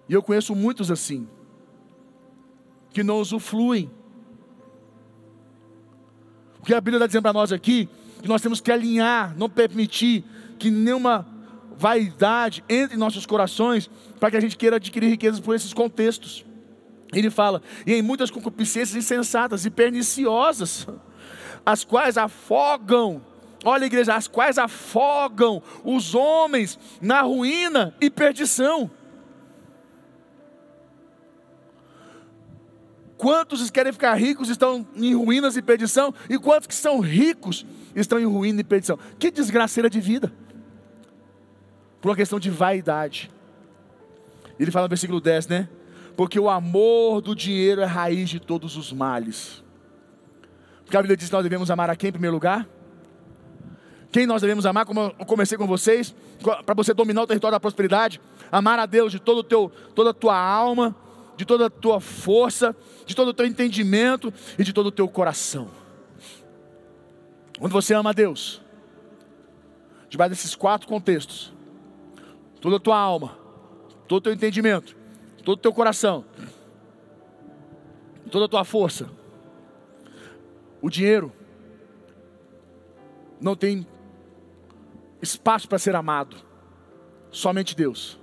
E 0.10 0.14
eu 0.16 0.24
conheço 0.24 0.56
muitos 0.56 0.90
assim, 0.90 1.30
que 2.90 3.04
não 3.04 3.20
usufruem. 3.20 3.92
O 6.60 6.64
que 6.64 6.74
a 6.74 6.82
Bíblia 6.82 6.98
está 6.98 7.06
dizendo 7.06 7.22
para 7.22 7.34
nós 7.34 7.52
aqui 7.52 7.88
que 8.26 8.30
nós 8.30 8.42
temos 8.42 8.60
que 8.60 8.72
alinhar, 8.72 9.36
não 9.38 9.48
permitir 9.48 10.24
que 10.58 10.72
nenhuma 10.72 11.28
vaidade 11.78 12.64
entre 12.68 12.98
nossos 12.98 13.24
corações 13.24 13.88
para 14.20 14.32
que 14.32 14.38
a 14.38 14.40
gente 14.40 14.58
queira 14.58 14.78
adquirir 14.78 15.10
riquezas 15.10 15.40
por 15.40 15.54
esses 15.56 15.72
contextos. 15.74 16.44
Ele 17.14 17.30
fala, 17.30 17.62
e 17.86 17.94
em 17.94 18.02
muitas 18.02 18.32
concupiscências 18.32 18.96
insensatas 18.96 19.64
e 19.64 19.70
perniciosas, 19.70 20.88
as 21.64 21.84
quais 21.84 22.18
afogam, 22.18 23.22
olha 23.64 23.86
igreja, 23.86 24.16
as 24.16 24.28
quais 24.28 24.58
afogam 24.58 25.62
os 25.84 26.16
homens 26.16 26.80
na 27.00 27.22
ruína 27.22 27.94
e 28.02 28.10
perdição. 28.10 28.90
Quantos 33.18 33.70
querem 33.70 33.94
ficar 33.94 34.16
ricos 34.16 34.50
estão 34.50 34.84
em 34.96 35.14
ruínas 35.14 35.56
e 35.56 35.62
perdição, 35.62 36.12
e 36.28 36.40
quantos 36.40 36.66
que 36.66 36.74
são 36.74 37.00
ricos 37.00 37.64
estão 38.02 38.20
em 38.20 38.26
ruína 38.26 38.62
e 38.62 38.64
perdição. 38.64 38.98
Que 39.18 39.32
desgraceira 39.32 39.90
de 39.90 40.00
vida. 40.00 40.32
Por 42.02 42.10
uma 42.10 42.16
questão 42.16 42.40
de 42.40 42.50
vaidade. 42.50 43.32
Ele 44.60 44.72
fala 44.72 44.86
no 44.86 44.90
versículo 44.90 45.20
10, 45.20 45.48
né? 45.48 45.70
Porque 46.16 46.40
o 46.40 46.50
amor 46.50 47.22
do 47.22 47.36
dinheiro 47.36 47.82
é 47.82 47.86
raiz 47.86 48.30
de 48.30 48.40
todos 48.40 48.78
os 48.78 48.94
males. 48.94 49.64
Porque 50.84 50.96
a 50.96 51.02
Bíblia 51.02 51.18
diz 51.18 51.30
que 51.30 51.34
nós 51.34 51.44
devemos 51.44 51.72
amar 51.72 51.90
a 51.90 51.96
quem 51.96 52.10
em 52.10 52.14
primeiro 52.14 52.36
lugar? 52.36 52.68
quem 54.16 54.26
nós 54.26 54.42
devemos 54.42 54.66
amar, 54.66 54.86
como 54.86 55.14
eu 55.20 55.26
comecei 55.26 55.58
com 55.58 55.68
vocês, 55.68 56.16
para 56.66 56.74
você 56.74 56.94
dominar 56.94 57.24
o 57.24 57.28
território 57.28 57.54
da 57.54 57.60
prosperidade, 57.60 58.22
amar 58.50 58.80
a 58.80 58.86
Deus 58.86 59.12
de 59.12 59.20
todo 59.20 59.44
teu, 59.44 59.70
toda 59.94 60.12
a 60.12 60.14
tua 60.14 60.40
alma, 60.40 60.96
de 61.36 61.44
toda 61.44 61.66
a 61.66 61.70
tua 61.70 62.00
força, 62.00 62.74
de 63.06 63.14
todo 63.14 63.28
o 63.28 63.34
teu 63.34 63.46
entendimento 63.46 64.34
e 64.58 64.64
de 64.64 64.72
todo 64.72 64.86
o 64.86 64.92
teu 64.92 65.06
coração. 65.10 65.68
Quando 67.60 67.72
você 67.72 67.94
ama 67.94 68.10
a 68.10 68.14
Deus, 68.14 68.62
debaixo 70.10 70.32
desses 70.32 70.56
quatro 70.56 70.88
contextos, 70.88 71.54
toda 72.60 72.78
a 72.78 72.80
tua 72.80 72.98
alma, 72.98 73.38
todo 74.08 74.20
o 74.20 74.22
teu 74.22 74.34
entendimento, 74.34 74.96
todo 75.44 75.58
o 75.58 75.62
teu 75.62 75.74
coração, 75.74 76.26
toda 78.30 78.46
a 78.46 78.50
tua 78.50 78.66
força, 78.66 79.10
o 80.82 80.90
dinheiro 80.90 81.32
não 83.40 83.56
tem 83.56 83.88
espaço 85.22 85.68
para 85.68 85.80
ser 85.80 85.96
amado, 85.96 86.36
somente 87.32 87.76
Deus. 87.76 88.20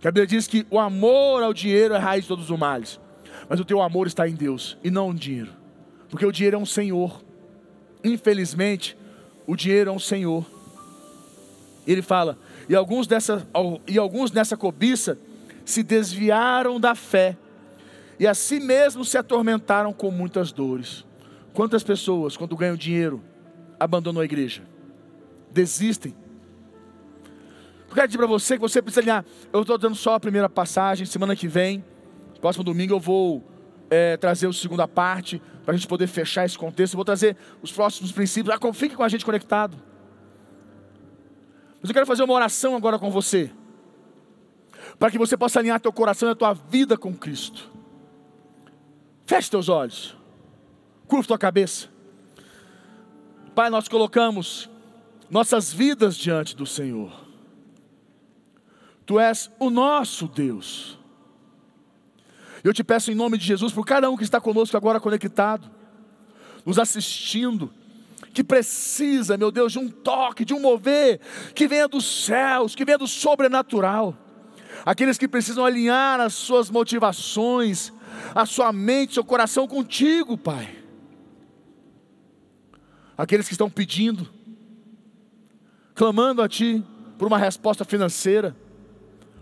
Que 0.00 0.06
a 0.06 0.10
Bíblia 0.10 0.26
diz 0.26 0.46
que 0.46 0.66
o 0.70 0.78
amor 0.78 1.42
ao 1.42 1.52
dinheiro 1.52 1.94
é 1.94 1.96
a 1.96 2.00
raiz 2.00 2.24
de 2.24 2.28
todos 2.28 2.50
os 2.50 2.58
males, 2.58 3.00
mas 3.48 3.58
o 3.58 3.64
teu 3.64 3.82
amor 3.82 4.06
está 4.06 4.28
em 4.28 4.34
Deus 4.34 4.78
e 4.84 4.90
não 4.90 5.12
no 5.12 5.18
dinheiro, 5.18 5.52
porque 6.08 6.24
o 6.24 6.30
dinheiro 6.30 6.56
é 6.56 6.60
um 6.60 6.66
senhor. 6.66 7.27
Infelizmente, 8.02 8.96
o 9.46 9.56
dinheiro 9.56 9.90
é 9.90 9.92
um 9.92 9.98
senhor. 9.98 10.44
Ele 11.86 12.02
fala: 12.02 12.38
e 12.68 12.74
alguns 12.74 13.06
dessa, 13.06 13.46
e 13.86 13.98
alguns 13.98 14.32
nessa 14.32 14.56
cobiça 14.56 15.18
se 15.64 15.82
desviaram 15.82 16.80
da 16.80 16.94
fé 16.94 17.36
e 18.18 18.26
a 18.26 18.34
si 18.34 18.58
mesmos 18.58 19.08
se 19.08 19.18
atormentaram 19.18 19.92
com 19.92 20.10
muitas 20.10 20.50
dores. 20.50 21.04
Quantas 21.52 21.82
pessoas, 21.82 22.36
quando 22.36 22.56
ganham 22.56 22.76
dinheiro, 22.76 23.22
abandonam 23.78 24.20
a 24.20 24.24
igreja? 24.24 24.62
desistem. 25.50 26.14
Eu 27.88 27.94
quero 27.94 28.06
dizer 28.06 28.18
para 28.18 28.26
você 28.26 28.54
que 28.54 28.60
você 28.60 28.82
precisa 28.82 29.00
alinhar. 29.00 29.24
Eu 29.52 29.62
estou 29.62 29.78
dando 29.78 29.96
só 29.96 30.14
a 30.14 30.20
primeira 30.20 30.48
passagem. 30.48 31.06
Semana 31.06 31.34
que 31.34 31.48
vem, 31.48 31.82
próximo 32.40 32.62
domingo, 32.62 32.94
eu 32.94 33.00
vou 33.00 33.42
é, 33.90 34.16
trazer 34.16 34.48
a 34.48 34.52
segunda 34.52 34.86
parte 34.86 35.40
para 35.64 35.74
a 35.74 35.76
gente 35.76 35.86
poder 35.86 36.06
fechar 36.06 36.44
esse 36.44 36.56
contexto. 36.56 36.94
Eu 36.94 36.98
vou 36.98 37.04
trazer 37.04 37.36
os 37.62 37.72
próximos 37.72 38.12
princípios. 38.12 38.54
Ah, 38.54 38.72
fique 38.72 38.96
com 38.96 39.02
a 39.02 39.08
gente 39.08 39.24
conectado. 39.24 39.76
Mas 41.80 41.90
eu 41.90 41.94
quero 41.94 42.06
fazer 42.06 42.22
uma 42.22 42.34
oração 42.34 42.74
agora 42.74 42.98
com 42.98 43.10
você, 43.10 43.50
para 44.98 45.10
que 45.10 45.18
você 45.18 45.36
possa 45.36 45.60
alinhar 45.60 45.80
teu 45.80 45.92
coração 45.92 46.28
e 46.28 46.32
a 46.32 46.34
tua 46.34 46.52
vida 46.52 46.96
com 46.96 47.14
Cristo. 47.14 47.70
Feche 49.24 49.50
teus 49.50 49.68
olhos, 49.68 50.16
curva 51.06 51.28
tua 51.28 51.38
cabeça. 51.38 51.88
Pai, 53.54 53.70
nós 53.70 53.88
colocamos 53.88 54.68
nossas 55.30 55.72
vidas 55.72 56.16
diante 56.16 56.56
do 56.56 56.66
Senhor. 56.66 57.12
Tu 59.06 59.18
és 59.18 59.50
o 59.58 59.70
nosso 59.70 60.26
Deus. 60.26 60.97
Eu 62.62 62.72
te 62.72 62.82
peço 62.82 63.10
em 63.10 63.14
nome 63.14 63.38
de 63.38 63.44
Jesus, 63.44 63.72
por 63.72 63.84
cada 63.84 64.10
um 64.10 64.16
que 64.16 64.24
está 64.24 64.40
conosco 64.40 64.76
agora 64.76 65.00
conectado, 65.00 65.70
nos 66.64 66.78
assistindo, 66.78 67.72
que 68.32 68.42
precisa, 68.42 69.36
meu 69.36 69.50
Deus, 69.50 69.72
de 69.72 69.78
um 69.78 69.88
toque, 69.88 70.44
de 70.44 70.54
um 70.54 70.60
mover, 70.60 71.20
que 71.54 71.66
venha 71.66 71.88
dos 71.88 72.24
céus, 72.24 72.74
que 72.74 72.84
venha 72.84 72.98
do 72.98 73.06
sobrenatural. 73.06 74.16
Aqueles 74.84 75.18
que 75.18 75.28
precisam 75.28 75.64
alinhar 75.64 76.20
as 76.20 76.34
suas 76.34 76.70
motivações, 76.70 77.92
a 78.34 78.44
sua 78.46 78.72
mente, 78.72 79.14
seu 79.14 79.24
coração 79.24 79.66
contigo, 79.66 80.36
Pai. 80.36 80.76
Aqueles 83.16 83.46
que 83.46 83.54
estão 83.54 83.68
pedindo, 83.68 84.28
clamando 85.94 86.42
a 86.42 86.48
Ti 86.48 86.84
por 87.18 87.26
uma 87.26 87.38
resposta 87.38 87.84
financeira, 87.84 88.56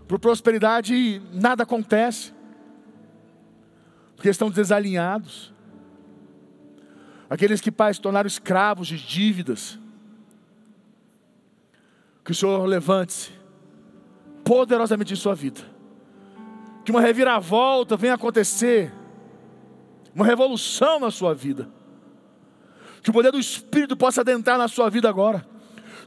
por 0.07 0.17
prosperidade 0.17 0.95
e 0.95 1.21
nada 1.31 1.63
acontece, 1.63 2.33
porque 4.17 4.27
estão 4.27 4.49
desalinhados. 4.49 5.53
Aqueles 7.29 7.61
que, 7.61 7.71
Pai, 7.71 7.93
se 7.93 8.01
tornaram 8.01 8.27
escravos 8.27 8.87
de 8.87 8.97
dívidas, 8.97 9.79
que 12.25 12.31
o 12.31 12.35
Senhor 12.35 12.65
levante-se 12.65 13.31
poderosamente 14.43 15.13
em 15.13 15.15
sua 15.15 15.35
vida, 15.35 15.61
que 16.83 16.91
uma 16.91 16.99
reviravolta 16.99 17.95
venha 17.95 18.15
acontecer, 18.15 18.91
uma 20.15 20.25
revolução 20.25 20.99
na 20.99 21.11
sua 21.11 21.33
vida, 21.33 21.69
que 23.03 23.09
o 23.09 23.13
poder 23.13 23.31
do 23.31 23.39
Espírito 23.39 23.95
possa 23.95 24.21
adentrar 24.21 24.57
na 24.57 24.67
sua 24.67 24.89
vida 24.89 25.07
agora. 25.07 25.45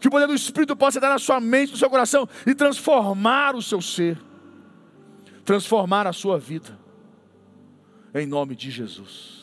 Que 0.00 0.08
o 0.08 0.10
poder 0.10 0.26
do 0.26 0.34
Espírito 0.34 0.74
possa 0.74 0.98
entrar 0.98 1.10
na 1.10 1.18
sua 1.18 1.38
mente, 1.38 1.72
no 1.72 1.76
seu 1.76 1.90
coração 1.90 2.26
e 2.46 2.54
transformar 2.54 3.54
o 3.54 3.60
seu 3.60 3.82
ser, 3.82 4.18
transformar 5.44 6.06
a 6.06 6.12
sua 6.12 6.38
vida, 6.38 6.78
em 8.14 8.26
nome 8.26 8.56
de 8.56 8.70
Jesus. 8.70 9.39